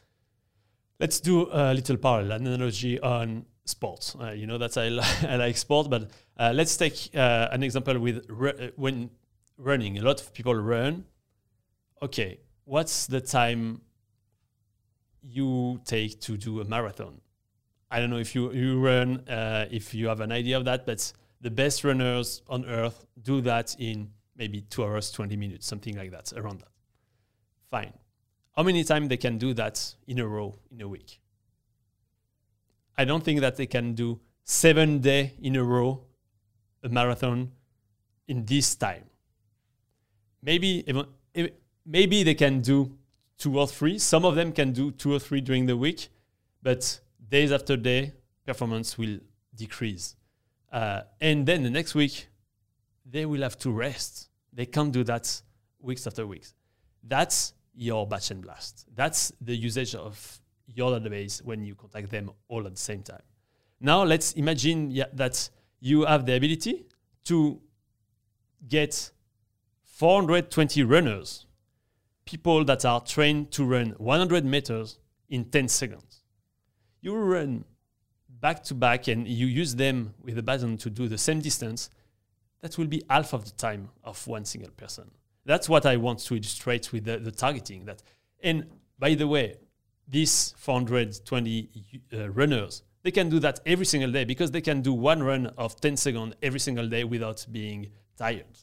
let's 1.00 1.20
do 1.20 1.48
a 1.52 1.74
little 1.74 1.98
parallel 1.98 2.42
analogy 2.42 3.00
on 3.00 3.46
sports. 3.66 4.16
Uh, 4.20 4.32
you 4.32 4.48
know 4.48 4.58
that 4.58 4.78
I, 4.78 4.88
I 5.28 5.36
like 5.38 5.58
sport, 5.58 5.90
but 5.90 6.10
uh, 6.38 6.52
let's 6.54 6.76
take 6.76 7.10
uh, 7.16 7.48
an 7.52 7.64
example 7.64 8.00
with 8.00 8.26
ru- 8.30 8.72
when 8.76 9.10
running. 9.58 9.98
A 9.98 10.02
lot 10.02 10.22
of 10.22 10.34
people 10.34 10.56
run. 10.56 11.06
Okay, 12.02 12.40
what's 12.66 13.08
the 13.08 13.22
time 13.22 13.82
you 15.22 15.82
take 15.86 16.20
to 16.22 16.38
do 16.38 16.62
a 16.62 16.66
marathon? 16.66 17.22
I 17.92 18.00
don't 18.00 18.10
know 18.10 18.20
if 18.20 18.36
you 18.36 18.52
you 18.52 18.80
run, 18.80 19.28
uh, 19.28 19.68
if 19.72 19.94
you 19.94 20.08
have 20.08 20.22
an 20.22 20.32
idea 20.32 20.58
of 20.58 20.66
that, 20.66 20.86
but 20.86 21.12
the 21.42 21.50
best 21.50 21.84
runners 21.84 22.42
on 22.48 22.66
earth 22.66 23.06
do 23.22 23.42
that 23.42 23.76
in 23.80 24.12
maybe 24.36 24.62
two 24.62 24.84
hours, 24.84 25.12
20 25.12 25.36
minutes, 25.36 25.68
something 25.68 25.98
like 25.98 26.12
that, 26.12 26.32
around 26.34 26.62
that. 26.62 26.70
Fine. 27.70 27.94
How 28.60 28.64
many 28.64 28.84
times 28.84 29.08
they 29.08 29.16
can 29.16 29.38
do 29.38 29.54
that 29.54 29.96
in 30.06 30.20
a 30.20 30.28
row 30.28 30.54
in 30.70 30.82
a 30.82 30.88
week? 30.90 31.22
I 32.98 33.06
don't 33.06 33.24
think 33.24 33.40
that 33.40 33.56
they 33.56 33.68
can 33.68 33.94
do 33.94 34.20
seven 34.44 35.00
day 35.00 35.36
in 35.42 35.56
a 35.56 35.64
row 35.64 36.02
a 36.84 36.90
marathon 36.90 37.54
in 38.28 38.44
this 38.44 38.76
time. 38.76 39.06
Maybe 40.44 40.84
even, 40.86 41.06
maybe 41.86 42.24
they 42.24 42.34
can 42.34 42.60
do 42.60 42.98
two 43.38 43.58
or 43.58 43.66
three. 43.66 43.98
Some 43.98 44.26
of 44.26 44.36
them 44.36 44.52
can 44.52 44.74
do 44.74 44.92
two 44.92 45.14
or 45.14 45.20
three 45.20 45.40
during 45.40 45.66
the 45.66 45.78
week, 45.78 46.10
but 46.62 47.00
days 47.30 47.54
after 47.54 47.78
day, 47.78 48.12
performance 48.46 48.98
will 48.98 49.20
decrease. 49.56 50.18
Uh, 50.70 51.04
and 51.22 51.46
then 51.46 51.64
the 51.64 51.70
next 51.70 51.96
week, 51.96 52.28
they 53.06 53.26
will 53.26 53.42
have 53.42 53.58
to 53.60 53.72
rest. 53.72 54.28
They 54.52 54.66
can't 54.66 54.92
do 54.92 55.06
that 55.06 55.42
weeks 55.80 56.06
after 56.06 56.28
weeks. 56.28 56.56
That's 57.02 57.54
your 57.80 58.06
batch 58.06 58.30
and 58.30 58.42
blast. 58.42 58.86
That's 58.94 59.32
the 59.40 59.56
usage 59.56 59.96
of 59.96 60.42
your 60.68 60.92
database 60.92 61.42
when 61.42 61.64
you 61.64 61.76
contact 61.76 62.10
them 62.12 62.30
all 62.50 62.68
at 62.68 62.74
the 62.74 62.80
same 62.80 63.04
time. 63.04 63.22
Now 63.80 64.04
let's 64.04 64.34
imagine 64.34 64.92
yeah, 64.92 65.06
that 65.14 65.50
you 65.80 66.04
have 66.04 66.26
the 66.26 66.36
ability 66.36 66.86
to 67.24 67.62
get 68.68 69.12
420 69.86 70.84
runners, 70.84 71.46
people 72.26 72.66
that 72.66 72.84
are 72.84 73.00
trained 73.00 73.52
to 73.52 73.64
run 73.64 73.92
100 73.98 74.44
meters 74.44 75.00
in 75.30 75.46
10 75.46 75.70
seconds. 75.70 76.24
You 77.00 77.16
run 77.16 77.64
back 78.28 78.62
to 78.66 78.74
back 78.74 79.08
and 79.08 79.26
you 79.26 79.48
use 79.48 79.76
them 79.76 80.14
with 80.22 80.38
a 80.38 80.44
baton 80.44 80.78
to 80.80 80.90
do 80.90 81.08
the 81.08 81.18
same 81.18 81.40
distance, 81.40 81.90
that 82.60 82.78
will 82.78 82.88
be 82.88 83.02
half 83.10 83.32
of 83.32 83.46
the 83.46 83.52
time 83.52 83.88
of 84.04 84.28
one 84.28 84.44
single 84.44 84.72
person. 84.72 85.10
That's 85.50 85.68
what 85.68 85.88
I 85.88 85.98
want 85.98 86.20
to 86.20 86.36
illustrate 86.36 86.94
with 86.94 87.06
the, 87.06 87.18
the 87.18 87.32
targeting. 87.32 87.86
That, 87.86 88.04
and 88.44 88.68
by 89.00 89.16
the 89.16 89.28
way, 89.28 89.56
these 90.08 90.54
420 90.58 91.70
uh, 92.14 92.30
runners, 92.30 92.84
they 93.02 93.10
can 93.10 93.30
do 93.30 93.40
that 93.40 93.60
every 93.66 93.88
single 93.88 94.12
day 94.12 94.26
because 94.26 94.52
they 94.52 94.62
can 94.62 94.84
do 94.84 94.94
one 94.94 95.24
run 95.24 95.48
of 95.58 95.82
10 95.82 95.98
seconds 95.98 96.36
every 96.44 96.60
single 96.60 96.88
day 96.88 97.04
without 97.04 97.48
being 97.52 97.88
tired. 98.16 98.60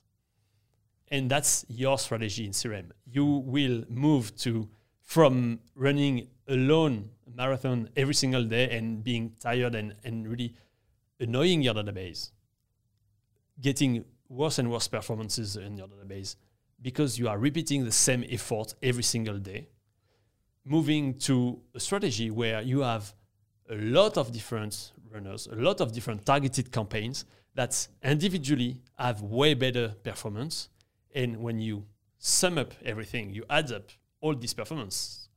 And 1.09 1.29
that's 1.29 1.67
your 1.69 1.99
strategy 1.99 2.45
in 2.45 2.53
CRM. 2.53 2.93
You 3.05 3.25
will 3.25 3.83
move 3.89 4.37
to 4.37 4.69
from 5.03 5.59
running 5.75 6.29
alone 6.47 7.11
marathon 7.35 7.91
every 7.97 8.15
single 8.15 8.45
day 8.45 8.71
and 8.71 9.03
being 9.03 9.33
tired 9.41 9.75
and, 9.75 9.97
and 10.05 10.29
really 10.29 10.55
annoying 11.19 11.63
your 11.63 11.75
database, 11.75 12.31
getting 13.61 14.05
worse 14.29 14.61
and 14.61 14.71
worse 14.71 14.87
performances 14.87 15.57
in 15.57 15.77
your 15.77 15.89
database 15.89 16.37
because 16.81 17.19
you 17.19 17.29
are 17.29 17.39
repeating 17.39 17.85
the 17.85 17.93
same 17.93 18.25
effort 18.31 18.75
every 18.83 19.03
single 19.03 19.39
day, 19.39 19.69
moving 20.65 21.15
to 21.19 21.61
a 21.75 21.81
strategy 21.81 22.31
where 22.31 22.61
you 22.61 22.81
have 22.81 23.15
a 23.71 23.77
lot 23.77 24.17
of 24.17 24.33
different 24.33 24.93
runners, 25.11 25.47
a 25.51 25.55
lot 25.55 25.81
of 25.81 25.93
different 25.93 26.25
targeted 26.25 26.71
campaigns 26.71 27.25
that 27.55 27.89
individually 28.03 28.81
have 28.99 29.23
way 29.23 29.55
better 29.55 29.95
performance. 30.03 30.69
And 31.15 31.39
when 31.39 31.59
you 31.59 31.87
sum 32.19 32.59
up 32.59 32.75
everything, 32.85 33.33
you 33.33 33.45
add 33.49 33.73
up 33.73 33.91
all 34.21 34.35
this 34.35 34.53
performance, 34.53 35.29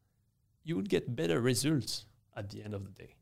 you 0.64 0.76
would 0.76 0.90
get 0.90 1.16
better 1.16 1.40
results 1.40 2.06
at 2.36 2.50
the 2.50 2.64
end 2.64 2.74
of 2.74 2.84
the 2.84 2.92
day. 2.92 3.16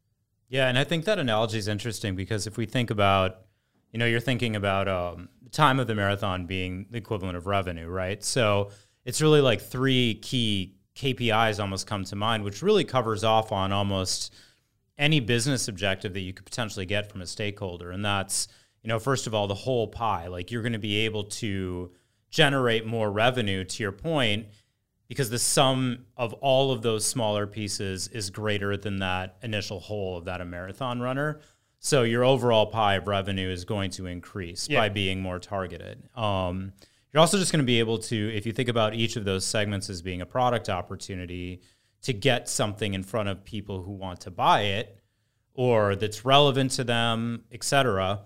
Yeah, 0.50 0.68
and 0.68 0.78
I 0.78 0.84
think 0.84 1.06
that 1.06 1.20
analogy 1.20 1.58
is 1.58 1.68
interesting 1.68 2.16
because 2.16 2.48
if 2.48 2.58
we 2.58 2.66
think 2.66 2.90
about, 2.90 3.42
you 3.91 4.00
know, 4.00 4.06
you're 4.06 4.19
thinking 4.19 4.56
about 4.56 4.88
um, 4.88 5.30
time 5.52 5.80
of 5.80 5.88
the 5.88 5.95
marathon 5.95 6.45
being 6.45 6.86
the 6.91 6.97
equivalent 6.97 7.38
of 7.38 7.47
revenue, 7.47 7.88
right? 7.88 8.23
So 8.23 8.71
it's 9.06 9.21
really 9.21 9.41
like 9.41 9.62
three 9.62 10.15
key 10.15 10.76
KPIs 10.95 11.60
almost 11.60 11.88
come 11.88 12.04
to 12.06 12.15
mind, 12.15 12.43
which 12.43 12.62
really 12.62 12.84
covers 12.84 13.23
off 13.23 13.52
on 13.52 13.71
almost 13.71 14.34
any 14.97 15.19
business 15.19 15.67
objective 15.67 16.13
that 16.13 16.21
you 16.21 16.34
could 16.34 16.45
potentially 16.45 16.86
get 16.86 17.12
from 17.12 17.21
a 17.21 17.28
stakeholder. 17.28 17.91
And 17.91 18.04
that's, 18.04 18.47
you 18.82 18.88
know, 18.88 19.00
first 19.00 19.28
of 19.28 19.34
all, 19.34 19.47
the 19.47 19.54
whole 19.54 19.88
pie. 19.88 20.28
Like 20.28 20.52
you're 20.52 20.63
going 20.63 20.73
to 20.73 20.80
be 20.80 21.06
able 21.06 21.26
to 21.26 21.91
generate 22.30 22.86
more 22.86 23.12
revenue 23.12 23.63
to 23.63 23.84
your 23.84 23.91
point 23.91 24.47
because 25.08 25.30
the 25.30 25.39
sum 25.39 26.06
of 26.17 26.34
all 26.34 26.71
of 26.71 26.82
those 26.82 27.06
smaller 27.06 27.47
pieces 27.47 28.08
is 28.10 28.30
greater 28.30 28.76
than 28.76 28.97
that 28.97 29.38
initial 29.41 29.80
whole 29.80 30.17
of 30.17 30.26
that 30.26 30.41
a 30.41 30.45
marathon 30.45 31.00
runner. 31.00 31.39
So 31.80 32.04
your 32.04 32.24
overall 32.24 32.66
pie 32.66 32.96
of 32.96 33.08
revenue 33.08 33.50
is 33.50 33.66
going 33.66 33.92
to 33.92 34.08
increase 34.08 34.68
yeah. 34.68 34.80
by 34.80 34.90
being 34.90 35.22
more 35.22 35.40
targeted. 35.40 36.10
Um, 36.16 36.74
you're 37.13 37.22
also 37.22 37.38
just 37.38 37.52
going 37.52 37.62
to 37.62 37.66
be 37.66 37.80
able 37.80 38.00
to, 38.00 38.36
if 38.36 38.46
you 38.46 38.52
think 38.52 38.70
about 38.70 38.94
each 38.94 39.16
of 39.16 39.26
those 39.26 39.46
segments 39.46 39.90
as 39.90 40.02
being 40.02 40.22
a 40.22 40.26
product 40.26 40.70
opportunity, 40.70 41.62
to 42.04 42.13
get 42.13 42.48
something 42.48 42.94
in 42.94 43.04
front 43.04 43.28
of 43.30 43.44
people 43.44 43.82
who 43.82 43.92
want 43.92 44.22
to 44.22 44.32
buy 44.32 44.62
it 44.62 45.00
or 45.54 45.96
that's 45.96 46.24
relevant 46.24 46.72
to 46.72 46.84
them, 46.84 47.44
et 47.52 47.63
cetera. 47.63 48.22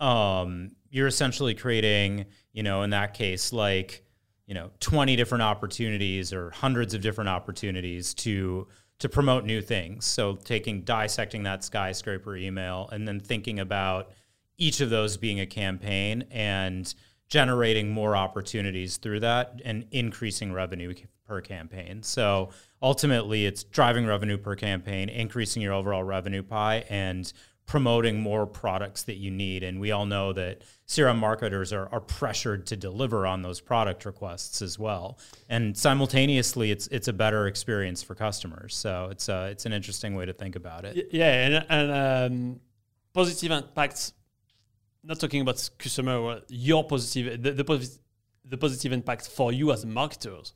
Um, 0.00 0.70
you're 0.90 1.06
essentially 1.06 1.54
creating, 1.54 2.26
you 2.52 2.62
know, 2.62 2.82
in 2.82 2.90
that 2.90 3.14
case, 3.14 3.52
like 3.52 4.04
you 4.46 4.54
know 4.54 4.70
20 4.80 5.16
different 5.16 5.42
opportunities 5.42 6.32
or 6.32 6.50
hundreds 6.50 6.94
of 6.94 7.00
different 7.00 7.30
opportunities 7.30 8.12
to 8.12 8.66
to 8.98 9.08
promote 9.08 9.44
new 9.44 9.60
things. 9.60 10.04
So 10.04 10.36
taking 10.36 10.82
dissecting 10.82 11.42
that 11.42 11.64
skyscraper 11.64 12.36
email 12.36 12.88
and 12.92 13.06
then 13.06 13.20
thinking 13.20 13.58
about 13.58 14.10
each 14.58 14.80
of 14.80 14.90
those 14.90 15.16
being 15.16 15.40
a 15.40 15.46
campaign 15.46 16.24
and 16.30 16.94
generating 17.28 17.90
more 17.90 18.14
opportunities 18.14 18.98
through 18.98 19.20
that 19.20 19.60
and 19.64 19.86
increasing 19.90 20.52
revenue 20.52 20.94
per 21.26 21.40
campaign. 21.40 22.02
So 22.02 22.50
ultimately 22.82 23.46
it's 23.46 23.64
driving 23.64 24.06
revenue 24.06 24.36
per 24.36 24.54
campaign, 24.54 25.08
increasing 25.08 25.62
your 25.62 25.72
overall 25.72 26.04
revenue 26.04 26.42
pie 26.42 26.84
and 26.90 27.32
promoting 27.66 28.20
more 28.20 28.46
products 28.46 29.04
that 29.04 29.16
you 29.16 29.30
need. 29.30 29.62
And 29.62 29.80
we 29.80 29.92
all 29.92 30.04
know 30.04 30.32
that 30.32 30.62
CRM 30.86 31.18
marketers 31.18 31.72
are, 31.72 31.88
are 31.92 32.00
pressured 32.00 32.66
to 32.66 32.76
deliver 32.76 33.26
on 33.26 33.42
those 33.42 33.60
product 33.60 34.04
requests 34.04 34.60
as 34.62 34.78
well. 34.78 35.18
And 35.48 35.76
simultaneously, 35.76 36.70
it's 36.70 36.86
it's 36.88 37.08
a 37.08 37.12
better 37.12 37.46
experience 37.46 38.02
for 38.02 38.14
customers. 38.14 38.74
So 38.74 39.08
it's 39.10 39.28
a, 39.28 39.36
uh, 39.36 39.44
it's 39.46 39.64
an 39.66 39.72
interesting 39.72 40.14
way 40.14 40.26
to 40.26 40.32
think 40.32 40.56
about 40.56 40.84
it. 40.84 41.08
Yeah, 41.12 41.46
and, 41.46 41.66
and 41.68 42.32
um, 42.32 42.60
positive 43.12 43.50
impacts. 43.50 44.12
Not 45.04 45.18
talking 45.18 45.40
about 45.40 45.68
customer, 45.78 46.42
your 46.48 46.84
positive 46.84 47.42
the, 47.42 47.52
the, 47.52 47.98
the 48.44 48.56
positive 48.56 48.92
impact 48.92 49.28
for 49.28 49.52
you 49.52 49.72
as 49.72 49.84
marketers. 49.84 50.52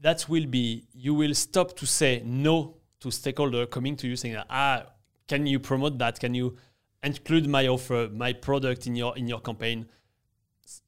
That 0.00 0.28
will 0.28 0.46
be 0.46 0.84
you 0.92 1.14
will 1.14 1.34
stop 1.34 1.76
to 1.76 1.86
say 1.86 2.22
no 2.24 2.76
to 3.00 3.10
stakeholder 3.10 3.66
coming 3.66 3.96
to 3.96 4.08
you 4.08 4.16
saying 4.16 4.36
ah 4.50 4.86
can 5.28 5.46
you 5.46 5.58
promote 5.58 5.98
that? 5.98 6.20
Can 6.20 6.34
you 6.34 6.56
include 7.02 7.48
my 7.48 7.66
offer, 7.66 8.08
my 8.12 8.32
product 8.32 8.86
in 8.86 8.96
your 8.96 9.16
in 9.16 9.28
your 9.28 9.40
campaign? 9.40 9.86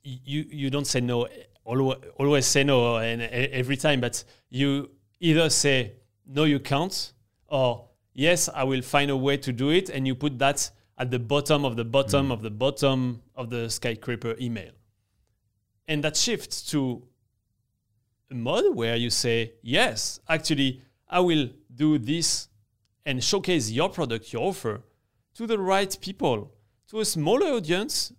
You 0.03 0.45
you 0.51 0.71
don't 0.71 0.87
say 0.87 1.01
no. 1.01 1.29
Always, 1.65 1.99
always 2.17 2.47
say 2.47 2.65
no 2.65 2.97
and 2.97 3.23
every 3.23 3.77
time, 3.77 4.01
but 4.01 4.25
you 4.49 4.91
either 5.21 5.51
say 5.51 5.93
no, 6.27 6.45
you 6.45 6.61
can't, 6.61 7.13
or 7.49 7.89
yes, 8.15 8.49
I 8.55 8.65
will 8.65 8.83
find 8.83 9.11
a 9.11 9.17
way 9.17 9.37
to 9.39 9.53
do 9.53 9.71
it, 9.71 9.91
and 9.91 10.07
you 10.07 10.15
put 10.15 10.39
that 10.39 10.71
at 10.99 11.11
the 11.11 11.19
bottom 11.19 11.65
of 11.65 11.77
the 11.77 11.85
bottom 11.85 12.29
mm. 12.29 12.33
of 12.33 12.43
the 12.43 12.51
bottom 12.51 13.23
of 13.35 13.51
the 13.51 13.69
skyscraper 13.71 14.35
email. 14.41 14.71
And 15.87 16.05
that 16.05 16.17
shifts 16.17 16.63
to 16.71 17.03
a 18.31 18.35
mode 18.35 18.75
where 18.75 18.97
you 18.97 19.11
say, 19.11 19.55
yes, 19.63 20.21
actually, 20.29 20.83
I 21.09 21.21
will 21.21 21.49
do 21.75 21.99
this 21.99 22.49
and 23.09 23.25
showcase 23.25 23.71
your 23.71 23.89
product, 23.89 24.35
your 24.35 24.43
offer 24.43 24.83
to 25.35 25.47
the 25.47 25.59
right 25.59 25.97
people, 26.03 26.53
to 26.91 27.01
a 27.01 27.05
smaller 27.07 27.47
audience, 27.47 28.13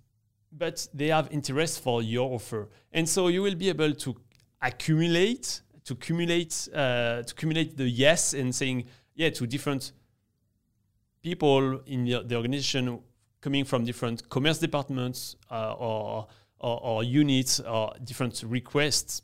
but 0.52 0.88
they 0.96 1.10
have 1.10 1.28
interest 1.32 1.84
for 1.84 2.02
your 2.02 2.34
offer. 2.34 2.68
And 2.92 3.08
so 3.08 3.28
you 3.28 3.44
will 3.44 3.54
be 3.54 3.70
able 3.70 3.94
to 3.94 4.16
accumulate, 4.60 5.62
to 5.86 5.94
accumulate, 5.94 6.68
uh, 6.74 7.22
to 7.22 7.34
accumulate 7.36 7.78
the 7.78 7.88
yes 7.88 8.34
and 8.34 8.54
saying, 8.54 8.86
yeah, 9.14 9.30
to 9.30 9.46
different 9.46 9.92
people 11.22 11.82
in 11.86 12.06
the, 12.06 12.24
the 12.26 12.36
organization 12.36 13.00
coming 13.42 13.66
from 13.66 13.86
different 13.86 14.28
commerce 14.28 14.58
departments 14.58 15.36
uh, 15.52 15.74
or, 15.74 16.28
or, 16.58 16.84
or 16.84 17.04
units 17.04 17.60
or 17.60 17.94
different 18.04 18.44
requests 18.48 19.22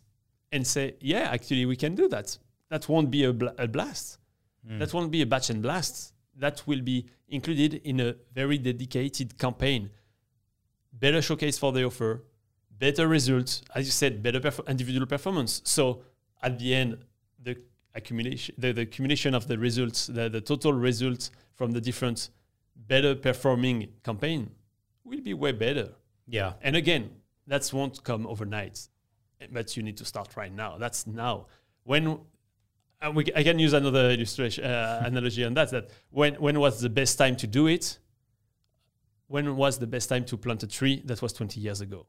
and 0.51 0.67
say, 0.67 0.93
yeah, 0.99 1.31
actually, 1.31 1.65
we 1.65 1.75
can 1.75 1.95
do 1.95 2.07
that. 2.09 2.37
That 2.69 2.87
won't 2.87 3.09
be 3.09 3.23
a, 3.23 3.33
bl- 3.33 3.57
a 3.57 3.67
blast. 3.67 4.19
Mm. 4.69 4.79
That 4.79 4.93
won't 4.93 5.11
be 5.11 5.21
a 5.21 5.25
batch 5.25 5.49
and 5.49 5.61
blast. 5.61 6.13
That 6.37 6.63
will 6.65 6.81
be 6.81 7.05
included 7.29 7.75
in 7.83 7.99
a 7.99 8.15
very 8.33 8.57
dedicated 8.57 9.37
campaign. 9.37 9.89
Better 10.93 11.21
showcase 11.21 11.57
for 11.57 11.71
the 11.71 11.83
offer, 11.83 12.23
better 12.77 13.07
results, 13.07 13.61
as 13.73 13.85
you 13.85 13.91
said, 13.91 14.21
better 14.21 14.39
perf- 14.39 14.67
individual 14.67 15.05
performance. 15.05 15.61
So 15.65 16.01
at 16.41 16.59
the 16.59 16.73
end, 16.73 16.97
the 17.41 17.57
accumulation, 17.93 18.55
the, 18.57 18.71
the 18.71 18.81
accumulation 18.81 19.33
of 19.33 19.47
the 19.47 19.57
results, 19.57 20.07
the, 20.07 20.29
the 20.29 20.41
total 20.41 20.73
results 20.73 21.31
from 21.53 21.71
the 21.71 21.81
different 21.81 22.29
better 22.75 23.15
performing 23.15 23.87
campaign 24.03 24.51
will 25.03 25.21
be 25.21 25.33
way 25.33 25.51
better. 25.51 25.89
Yeah. 26.27 26.53
And 26.61 26.75
again, 26.75 27.11
that 27.47 27.69
won't 27.73 28.03
come 28.03 28.27
overnight, 28.27 28.87
but 29.51 29.77
you 29.77 29.83
need 29.83 29.97
to 29.97 30.05
start 30.05 30.35
right 30.35 30.53
now. 30.53 30.77
That's 30.77 31.07
now. 31.07 31.47
When 31.83 32.19
uh, 33.01 33.11
we, 33.11 33.25
I 33.35 33.43
can 33.43 33.59
use 33.59 33.73
another 33.73 34.11
illustration 34.11 34.63
uh, 34.63 35.03
analogy 35.05 35.43
on 35.43 35.53
that. 35.55 35.71
That 35.71 35.89
when 36.11 36.35
when 36.35 36.59
was 36.59 36.81
the 36.81 36.89
best 36.89 37.17
time 37.17 37.35
to 37.37 37.47
do 37.47 37.67
it? 37.67 37.99
When 39.27 39.55
was 39.55 39.79
the 39.79 39.87
best 39.87 40.09
time 40.09 40.25
to 40.25 40.37
plant 40.37 40.63
a 40.63 40.67
tree? 40.67 41.01
That 41.05 41.21
was 41.21 41.33
20 41.33 41.59
years 41.59 41.81
ago. 41.81 42.05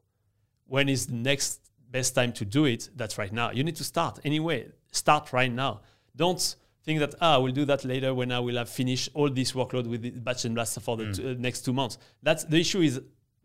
When 0.66 0.88
is 0.88 1.06
the 1.06 1.14
next 1.14 1.60
best 1.90 2.14
time 2.14 2.32
to 2.34 2.44
do 2.44 2.66
it? 2.66 2.90
That's 2.94 3.16
right 3.16 3.32
now. 3.32 3.52
You 3.52 3.64
need 3.64 3.76
to 3.76 3.84
start 3.84 4.18
anyway. 4.24 4.68
Start 4.92 5.32
right 5.32 5.50
now. 5.50 5.80
Don't 6.14 6.56
think 6.82 7.00
that 7.00 7.14
ah, 7.20 7.34
I 7.34 7.38
will 7.38 7.52
do 7.52 7.64
that 7.64 7.84
later 7.84 8.14
when 8.14 8.30
I 8.32 8.38
will 8.38 8.56
have 8.56 8.68
finished 8.68 9.08
all 9.14 9.30
this 9.30 9.52
workload 9.52 9.86
with 9.86 10.02
the 10.02 10.10
batch 10.10 10.44
and 10.44 10.54
blast 10.54 10.80
for 10.80 10.96
the 10.96 11.04
mm. 11.04 11.16
t- 11.16 11.30
uh, 11.30 11.34
next 11.38 11.62
two 11.64 11.72
months. 11.72 11.98
That's 12.22 12.44
the 12.44 12.58
issue 12.58 12.80
is 12.80 13.00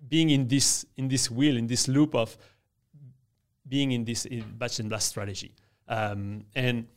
being 0.08 0.30
in 0.30 0.48
this 0.48 0.86
in 0.98 1.08
this 1.08 1.30
wheel 1.32 1.58
in 1.58 1.68
this 1.68 1.88
loop 1.88 2.16
of 2.16 2.38
being 3.68 3.92
in 3.92 4.04
this 4.04 4.26
in 4.26 4.44
batch 4.58 4.80
and 4.80 4.90
blast 4.90 5.08
strategy. 5.10 5.56
Um, 5.88 6.46
and 6.56 6.88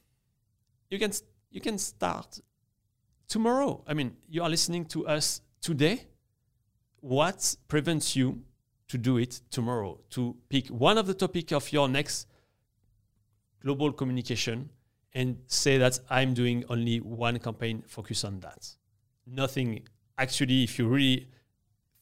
you 0.90 0.98
can 0.98 1.12
you 1.50 1.60
can 1.60 1.78
start 1.78 2.40
tomorrow. 3.28 3.82
I 3.86 3.94
mean, 3.94 4.16
you 4.28 4.42
are 4.42 4.50
listening 4.50 4.84
to 4.86 5.06
us 5.06 5.40
today. 5.60 6.06
What 7.00 7.56
prevents 7.68 8.16
you 8.16 8.42
to 8.88 8.98
do 8.98 9.18
it 9.18 9.40
tomorrow? 9.50 10.00
To 10.10 10.36
pick 10.48 10.68
one 10.68 10.98
of 10.98 11.06
the 11.06 11.14
topic 11.14 11.52
of 11.52 11.72
your 11.72 11.88
next 11.88 12.26
global 13.60 13.92
communication 13.92 14.70
and 15.12 15.38
say 15.46 15.78
that 15.78 15.98
I'm 16.10 16.34
doing 16.34 16.64
only 16.68 16.98
one 17.00 17.38
campaign, 17.38 17.82
focus 17.86 18.24
on 18.24 18.40
that. 18.40 18.68
Nothing. 19.26 19.86
Actually, 20.18 20.64
if 20.64 20.78
you 20.78 20.88
really 20.88 21.28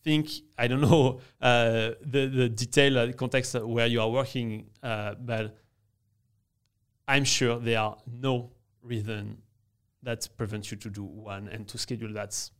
think, 0.02 0.30
I 0.58 0.66
don't 0.66 0.80
know 0.80 1.20
uh, 1.40 1.92
the 2.00 2.26
the 2.26 2.48
detail 2.48 2.98
uh, 2.98 3.12
context 3.12 3.54
where 3.54 3.86
you 3.86 4.00
are 4.00 4.10
working, 4.10 4.70
uh, 4.82 5.14
but 5.14 5.56
I'm 7.06 7.24
sure 7.24 7.58
there 7.58 7.80
are 7.80 7.96
no 8.06 8.50
reason 8.82 9.38
that 10.02 10.28
prevents 10.36 10.70
you 10.70 10.76
to 10.78 10.90
do 10.90 11.04
one 11.04 11.48
and 11.48 11.68
to 11.68 11.78
schedule 11.78 12.12
that 12.14 12.50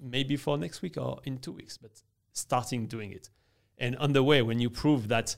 maybe 0.00 0.36
for 0.36 0.56
next 0.56 0.82
week 0.82 0.96
or 0.96 1.20
in 1.24 1.38
two 1.38 1.52
weeks, 1.52 1.76
but 1.76 1.90
starting 2.32 2.86
doing 2.86 3.12
it. 3.12 3.30
And 3.76 3.96
on 3.96 4.12
the 4.12 4.22
way, 4.22 4.42
when 4.42 4.58
you 4.58 4.70
prove 4.70 5.08
that 5.08 5.36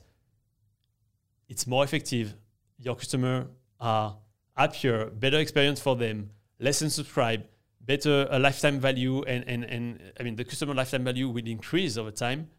it's 1.49 1.67
more 1.67 1.83
effective, 1.83 2.33
your 2.79 2.95
customer 2.95 3.47
are 3.79 4.17
happier, 4.55 5.07
better 5.07 5.37
experience 5.39 5.81
for 5.81 5.95
them, 5.95 6.29
less 6.59 6.81
unsubscribe, 6.81 7.43
better 7.81 8.27
a 8.31 8.39
lifetime 8.39 8.79
value, 8.79 9.23
and, 9.23 9.43
and, 9.47 9.63
and 9.65 10.13
I 10.19 10.23
mean 10.23 10.35
the 10.35 10.45
customer 10.45 10.73
lifetime 10.73 11.03
value 11.03 11.29
will 11.29 11.45
increase 11.45 11.97
over 11.97 12.11
time. 12.11 12.49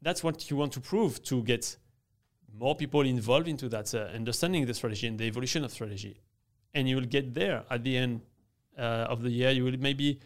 That's 0.00 0.24
what 0.24 0.50
you 0.50 0.56
want 0.56 0.72
to 0.72 0.80
prove 0.80 1.22
to 1.24 1.42
get 1.42 1.76
more 2.58 2.74
people 2.74 3.02
involved 3.02 3.48
into 3.48 3.68
that, 3.68 3.94
uh, 3.94 4.08
understanding 4.14 4.66
the 4.66 4.74
strategy 4.74 5.06
and 5.06 5.18
the 5.18 5.24
evolution 5.24 5.64
of 5.64 5.72
strategy. 5.72 6.20
And 6.74 6.88
you 6.88 6.96
will 6.96 7.04
get 7.04 7.34
there 7.34 7.64
at 7.70 7.84
the 7.84 7.96
end 7.96 8.22
uh, 8.78 9.06
of 9.08 9.22
the 9.22 9.30
year. 9.30 9.50
You 9.50 9.64
will 9.64 9.78
maybe 9.78 10.20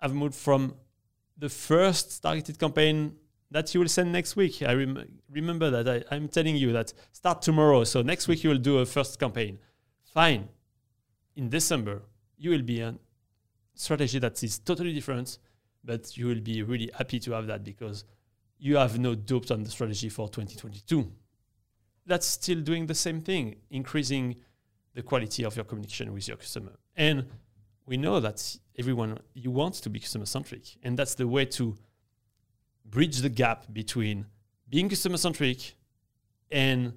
have 0.00 0.14
moved 0.14 0.34
from 0.34 0.74
the 1.36 1.48
first 1.48 2.22
targeted 2.22 2.58
campaign 2.58 3.14
that 3.50 3.72
you 3.72 3.80
will 3.80 3.88
send 3.88 4.12
next 4.12 4.36
week. 4.36 4.62
I 4.62 4.72
rem- 4.74 5.08
remember 5.30 5.70
that 5.70 6.06
I, 6.10 6.16
am 6.16 6.28
telling 6.28 6.56
you 6.56 6.72
that 6.72 6.92
start 7.12 7.42
tomorrow. 7.42 7.84
So 7.84 8.02
next 8.02 8.28
week 8.28 8.44
you 8.44 8.50
will 8.50 8.58
do 8.58 8.78
a 8.78 8.86
first 8.86 9.18
campaign. 9.18 9.58
Fine. 10.12 10.48
In 11.36 11.48
December, 11.48 12.02
you 12.36 12.50
will 12.50 12.62
be 12.62 12.80
a 12.80 12.94
strategy 13.74 14.18
that 14.18 14.42
is 14.42 14.58
totally 14.58 14.92
different, 14.92 15.38
but 15.84 16.16
you 16.16 16.26
will 16.26 16.40
be 16.40 16.62
really 16.62 16.90
happy 16.96 17.20
to 17.20 17.32
have 17.32 17.46
that 17.46 17.64
because 17.64 18.04
you 18.58 18.76
have 18.76 18.98
no 18.98 19.14
doubt 19.14 19.50
on 19.50 19.62
the 19.62 19.70
strategy 19.70 20.08
for 20.08 20.28
2022 20.28 21.10
that's 22.08 22.26
still 22.26 22.60
doing 22.60 22.86
the 22.86 22.94
same 22.94 23.20
thing, 23.20 23.56
increasing 23.70 24.36
the 24.94 25.02
quality 25.02 25.44
of 25.44 25.54
your 25.54 25.64
communication 25.64 26.12
with 26.12 26.26
your 26.26 26.36
customer. 26.36 26.72
And 26.96 27.26
we 27.86 27.96
know 27.96 28.18
that 28.20 28.56
everyone 28.78 29.18
you 29.34 29.50
want 29.50 29.74
to 29.74 29.90
be 29.90 30.00
customer 30.00 30.26
centric, 30.26 30.76
and 30.82 30.98
that's 30.98 31.14
the 31.14 31.28
way 31.28 31.44
to 31.44 31.76
bridge 32.84 33.18
the 33.18 33.28
gap 33.28 33.66
between 33.72 34.26
being 34.68 34.88
customer 34.88 35.18
centric 35.18 35.76
and 36.50 36.94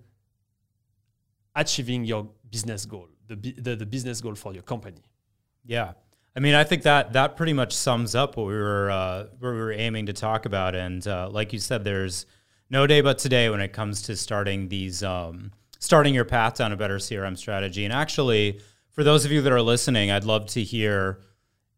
achieving 1.55 2.05
your 2.05 2.29
business 2.49 2.85
goal, 2.85 3.07
the, 3.27 3.35
the, 3.35 3.75
the 3.75 3.85
business 3.85 4.21
goal 4.21 4.35
for 4.35 4.53
your 4.53 4.63
company. 4.63 5.03
Yeah. 5.65 5.93
I 6.35 6.39
mean, 6.39 6.55
I 6.55 6.63
think 6.63 6.83
that 6.83 7.13
that 7.13 7.35
pretty 7.35 7.53
much 7.53 7.73
sums 7.73 8.15
up 8.15 8.37
what 8.37 8.47
we 8.47 8.53
were 8.53 8.89
uh, 8.89 9.25
what 9.39 9.51
we 9.51 9.57
were 9.57 9.73
aiming 9.73 10.05
to 10.05 10.13
talk 10.13 10.45
about. 10.45 10.75
And 10.75 11.05
uh, 11.05 11.29
like 11.29 11.51
you 11.51 11.59
said, 11.59 11.83
there's 11.83 12.25
no 12.71 12.87
day 12.87 13.01
but 13.01 13.19
today 13.19 13.49
when 13.49 13.59
it 13.59 13.73
comes 13.73 14.01
to 14.03 14.15
starting 14.15 14.69
these 14.69 15.03
um, 15.03 15.51
starting 15.79 16.15
your 16.15 16.25
path 16.25 16.55
down 16.55 16.71
a 16.71 16.77
better 16.77 16.97
CRM 16.97 17.37
strategy. 17.37 17.83
And 17.83 17.93
actually, 17.93 18.61
for 18.91 19.03
those 19.03 19.25
of 19.25 19.31
you 19.31 19.41
that 19.41 19.51
are 19.51 19.61
listening, 19.61 20.09
I'd 20.09 20.23
love 20.23 20.47
to 20.47 20.63
hear, 20.63 21.19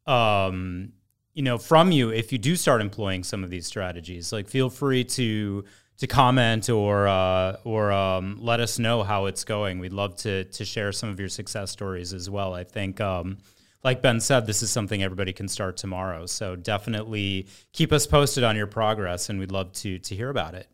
um, 0.06 0.94
you 1.34 1.42
know, 1.42 1.58
from 1.58 1.92
you 1.92 2.10
if 2.10 2.32
you 2.32 2.38
do 2.38 2.56
start 2.56 2.80
employing 2.80 3.24
some 3.24 3.44
of 3.44 3.50
these 3.50 3.66
strategies. 3.66 4.32
Like, 4.32 4.48
feel 4.48 4.70
free 4.70 5.04
to 5.04 5.66
to 5.98 6.08
comment 6.08 6.70
or 6.70 7.08
uh, 7.08 7.58
or 7.64 7.92
um, 7.92 8.38
let 8.40 8.60
us 8.60 8.78
know 8.78 9.02
how 9.02 9.26
it's 9.26 9.44
going. 9.44 9.80
We'd 9.80 9.94
love 9.94 10.16
to 10.18 10.44
to 10.44 10.64
share 10.64 10.92
some 10.92 11.10
of 11.10 11.20
your 11.20 11.30
success 11.30 11.72
stories 11.72 12.14
as 12.14 12.30
well. 12.30 12.54
I 12.54 12.64
think. 12.64 13.02
Um, 13.02 13.40
like 13.84 14.02
Ben 14.02 14.22
said, 14.22 14.48
this 14.48 14.64
is 14.64 14.70
something 14.70 15.04
everybody 15.04 15.34
can 15.34 15.50
start 15.50 15.76
tomorrow. 15.76 16.26
So 16.26 16.56
definitely 16.56 17.48
keep 17.74 17.92
us 17.92 18.08
posted 18.08 18.42
on 18.46 18.56
your 18.56 18.66
progress, 18.66 19.30
and 19.30 19.40
we'd 19.40 19.52
love 19.52 19.74
to 19.74 20.00
to 20.00 20.16
hear 20.16 20.30
about 20.30 20.54
it. 20.54 20.68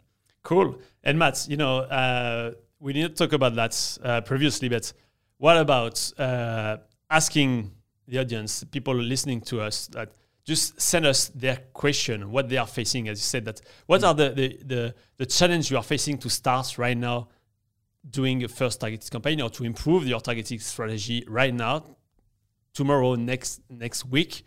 Cool. 0.50 0.80
And 1.04 1.20
Matt, 1.20 1.46
you 1.48 1.58
know, 1.58 1.82
uh, 1.82 2.54
we 2.80 2.92
didn't 2.92 3.16
talk 3.16 3.34
about 3.34 3.54
that 3.54 4.00
uh, 4.04 4.22
previously, 4.22 4.68
but 4.68 4.92
what 5.38 5.58
about 5.58 6.12
uh, 6.18 6.78
asking 7.08 7.70
the 8.08 8.18
audience, 8.18 8.64
people 8.64 8.96
listening 8.96 9.42
to 9.42 9.62
us, 9.62 9.86
that 9.90 10.12
just 10.44 10.82
send 10.82 11.06
us 11.06 11.28
their 11.36 11.58
question, 11.74 12.32
what 12.32 12.50
they 12.50 12.58
are 12.58 12.66
facing, 12.66 13.10
as 13.10 13.20
you 13.20 13.26
said, 13.26 13.46
that 13.46 13.62
what 13.86 14.04
are 14.04 14.16
the 14.16 14.30
the 14.32 14.60
the, 14.66 14.96
the 15.18 15.26
challenge 15.28 15.70
you 15.70 15.78
are 15.78 15.84
facing 15.84 16.18
to 16.18 16.32
start 16.32 16.80
right 16.80 16.98
now 16.98 17.28
doing 18.10 18.44
a 18.44 18.48
first 18.48 18.80
targeted 18.80 19.12
campaign 19.12 19.40
or 19.42 19.52
to 19.52 19.64
improve 19.64 20.08
your 20.08 20.20
targeting 20.20 20.58
strategy 20.58 21.24
right 21.28 21.54
now, 21.54 21.86
tomorrow, 22.74 23.14
next 23.14 23.62
next 23.70 24.04
week. 24.06 24.42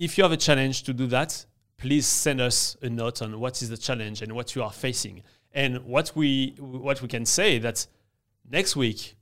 If 0.00 0.18
you 0.18 0.24
have 0.24 0.32
a 0.32 0.36
challenge 0.36 0.82
to 0.82 0.92
do 0.92 1.06
that, 1.06 1.46
please 1.78 2.06
send 2.06 2.40
us 2.40 2.76
a 2.82 2.88
note 2.88 3.22
on 3.22 3.38
what 3.38 3.62
is 3.62 3.68
the 3.68 3.76
challenge 3.76 4.22
and 4.22 4.32
what 4.32 4.54
you 4.54 4.62
are 4.62 4.72
facing. 4.72 5.22
And 5.52 5.84
what 5.84 6.12
we 6.14 6.54
what 6.58 7.00
we 7.02 7.08
can 7.08 7.24
say 7.24 7.58
that 7.58 7.86
next 8.50 8.76
week 8.76 9.16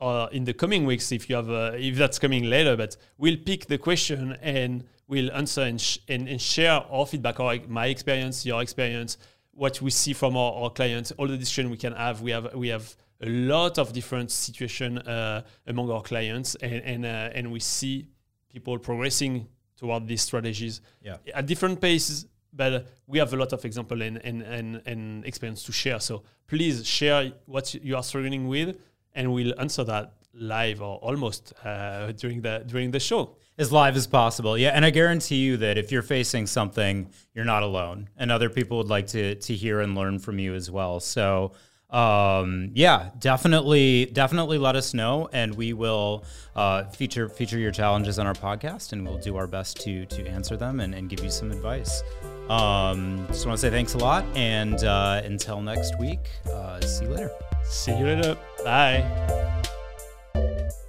or 0.00 0.30
in 0.30 0.44
the 0.44 0.54
coming 0.54 0.86
weeks, 0.86 1.10
if 1.12 1.28
you 1.28 1.36
have 1.36 1.48
a, 1.48 1.76
if 1.76 1.96
that's 1.96 2.18
coming 2.18 2.44
later, 2.44 2.76
but 2.76 2.96
we'll 3.16 3.36
pick 3.36 3.66
the 3.66 3.78
question 3.78 4.36
and 4.40 4.84
we'll 5.08 5.32
answer 5.32 5.62
and, 5.62 5.80
sh- 5.80 5.98
and, 6.08 6.28
and 6.28 6.40
share 6.40 6.84
our 6.90 7.06
feedback, 7.06 7.40
or 7.40 7.58
my 7.68 7.86
experience, 7.86 8.46
your 8.46 8.62
experience, 8.62 9.18
what 9.52 9.82
we 9.82 9.90
see 9.90 10.12
from 10.12 10.36
our, 10.36 10.52
our 10.52 10.70
clients, 10.70 11.10
all 11.12 11.26
the 11.26 11.36
discussion 11.36 11.70
we 11.70 11.76
can 11.76 11.92
have. 11.94 12.20
We 12.20 12.30
have 12.30 12.54
we 12.54 12.68
have 12.68 12.94
a 13.20 13.28
lot 13.28 13.78
of 13.78 13.92
different 13.92 14.30
situation 14.30 14.98
uh, 14.98 15.42
among 15.66 15.90
our 15.90 16.02
clients, 16.02 16.54
and 16.56 16.82
and, 16.84 17.04
uh, 17.04 17.30
and 17.34 17.50
we 17.50 17.60
see 17.60 18.06
people 18.52 18.78
progressing 18.78 19.48
toward 19.78 20.06
these 20.06 20.22
strategies 20.22 20.80
Yeah. 21.02 21.16
at 21.34 21.46
different 21.46 21.80
paces. 21.80 22.26
But 22.52 22.86
we 23.06 23.18
have 23.18 23.32
a 23.32 23.36
lot 23.36 23.52
of 23.52 23.64
example 23.64 24.00
and, 24.02 24.16
and, 24.24 24.42
and, 24.42 24.82
and 24.86 25.24
experience 25.24 25.62
to 25.64 25.72
share. 25.72 26.00
So 26.00 26.22
please 26.46 26.86
share 26.86 27.32
what 27.46 27.74
you 27.74 27.94
are 27.94 28.02
struggling 28.02 28.48
with, 28.48 28.76
and 29.14 29.32
we'll 29.32 29.54
answer 29.60 29.84
that 29.84 30.14
live 30.32 30.80
or 30.80 30.96
almost 30.98 31.52
uh, 31.64 32.10
during 32.12 32.40
the 32.42 32.64
during 32.66 32.90
the 32.90 33.00
show. 33.00 33.36
as 33.58 33.70
live 33.72 33.96
as 33.96 34.06
possible. 34.06 34.56
Yeah, 34.56 34.70
and 34.76 34.84
I 34.84 34.90
guarantee 34.90 35.36
you 35.36 35.56
that 35.58 35.76
if 35.78 35.90
you're 35.92 36.02
facing 36.16 36.46
something, 36.46 37.10
you're 37.34 37.44
not 37.56 37.62
alone, 37.62 38.08
and 38.16 38.30
other 38.32 38.48
people 38.48 38.78
would 38.78 38.88
like 38.96 39.06
to 39.08 39.34
to 39.34 39.52
hear 39.54 39.80
and 39.80 39.94
learn 39.94 40.18
from 40.18 40.38
you 40.38 40.54
as 40.54 40.70
well. 40.70 41.00
So, 41.00 41.52
um, 41.90 42.70
yeah, 42.74 43.10
definitely, 43.18 44.06
definitely 44.06 44.58
let 44.58 44.76
us 44.76 44.92
know, 44.92 45.28
and 45.32 45.54
we 45.54 45.72
will 45.72 46.24
uh, 46.54 46.84
feature 46.84 47.28
feature 47.28 47.58
your 47.58 47.70
challenges 47.70 48.18
on 48.18 48.26
our 48.26 48.34
podcast, 48.34 48.92
and 48.92 49.06
we'll 49.06 49.18
do 49.18 49.36
our 49.36 49.46
best 49.46 49.80
to 49.82 50.04
to 50.06 50.26
answer 50.28 50.56
them 50.56 50.80
and, 50.80 50.94
and 50.94 51.08
give 51.08 51.20
you 51.24 51.30
some 51.30 51.50
advice. 51.50 52.02
Um, 52.50 53.26
just 53.28 53.46
want 53.46 53.58
to 53.58 53.60
say 53.60 53.70
thanks 53.70 53.94
a 53.94 53.98
lot, 53.98 54.24
and 54.36 54.84
uh, 54.84 55.22
until 55.24 55.62
next 55.62 55.98
week, 55.98 56.20
uh, 56.52 56.80
see 56.80 57.04
you 57.06 57.10
later. 57.10 57.30
See 57.64 57.96
you 57.96 58.04
later. 58.04 58.36
Bye. 58.64 59.62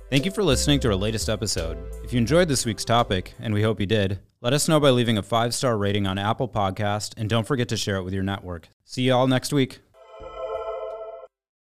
Thank 0.09 0.25
you 0.25 0.31
for 0.31 0.43
listening 0.43 0.79
to 0.81 0.89
our 0.89 0.95
latest 0.95 1.29
episode. 1.29 1.77
If 2.03 2.11
you 2.11 2.17
enjoyed 2.17 2.47
this 2.47 2.65
week's 2.65 2.83
topic, 2.83 3.35
and 3.39 3.53
we 3.53 3.61
hope 3.61 3.79
you 3.79 3.85
did, 3.85 4.19
let 4.41 4.53
us 4.53 4.67
know 4.67 4.79
by 4.79 4.89
leaving 4.89 5.17
a 5.17 5.23
five 5.23 5.53
star 5.53 5.77
rating 5.77 6.07
on 6.07 6.17
Apple 6.17 6.49
Podcast, 6.49 7.13
and 7.15 7.29
don't 7.29 7.47
forget 7.47 7.69
to 7.69 7.77
share 7.77 7.97
it 7.97 8.03
with 8.03 8.13
your 8.13 8.23
network. 8.23 8.69
See 8.83 9.03
you 9.03 9.13
all 9.13 9.27
next 9.27 9.53
week. 9.53 9.79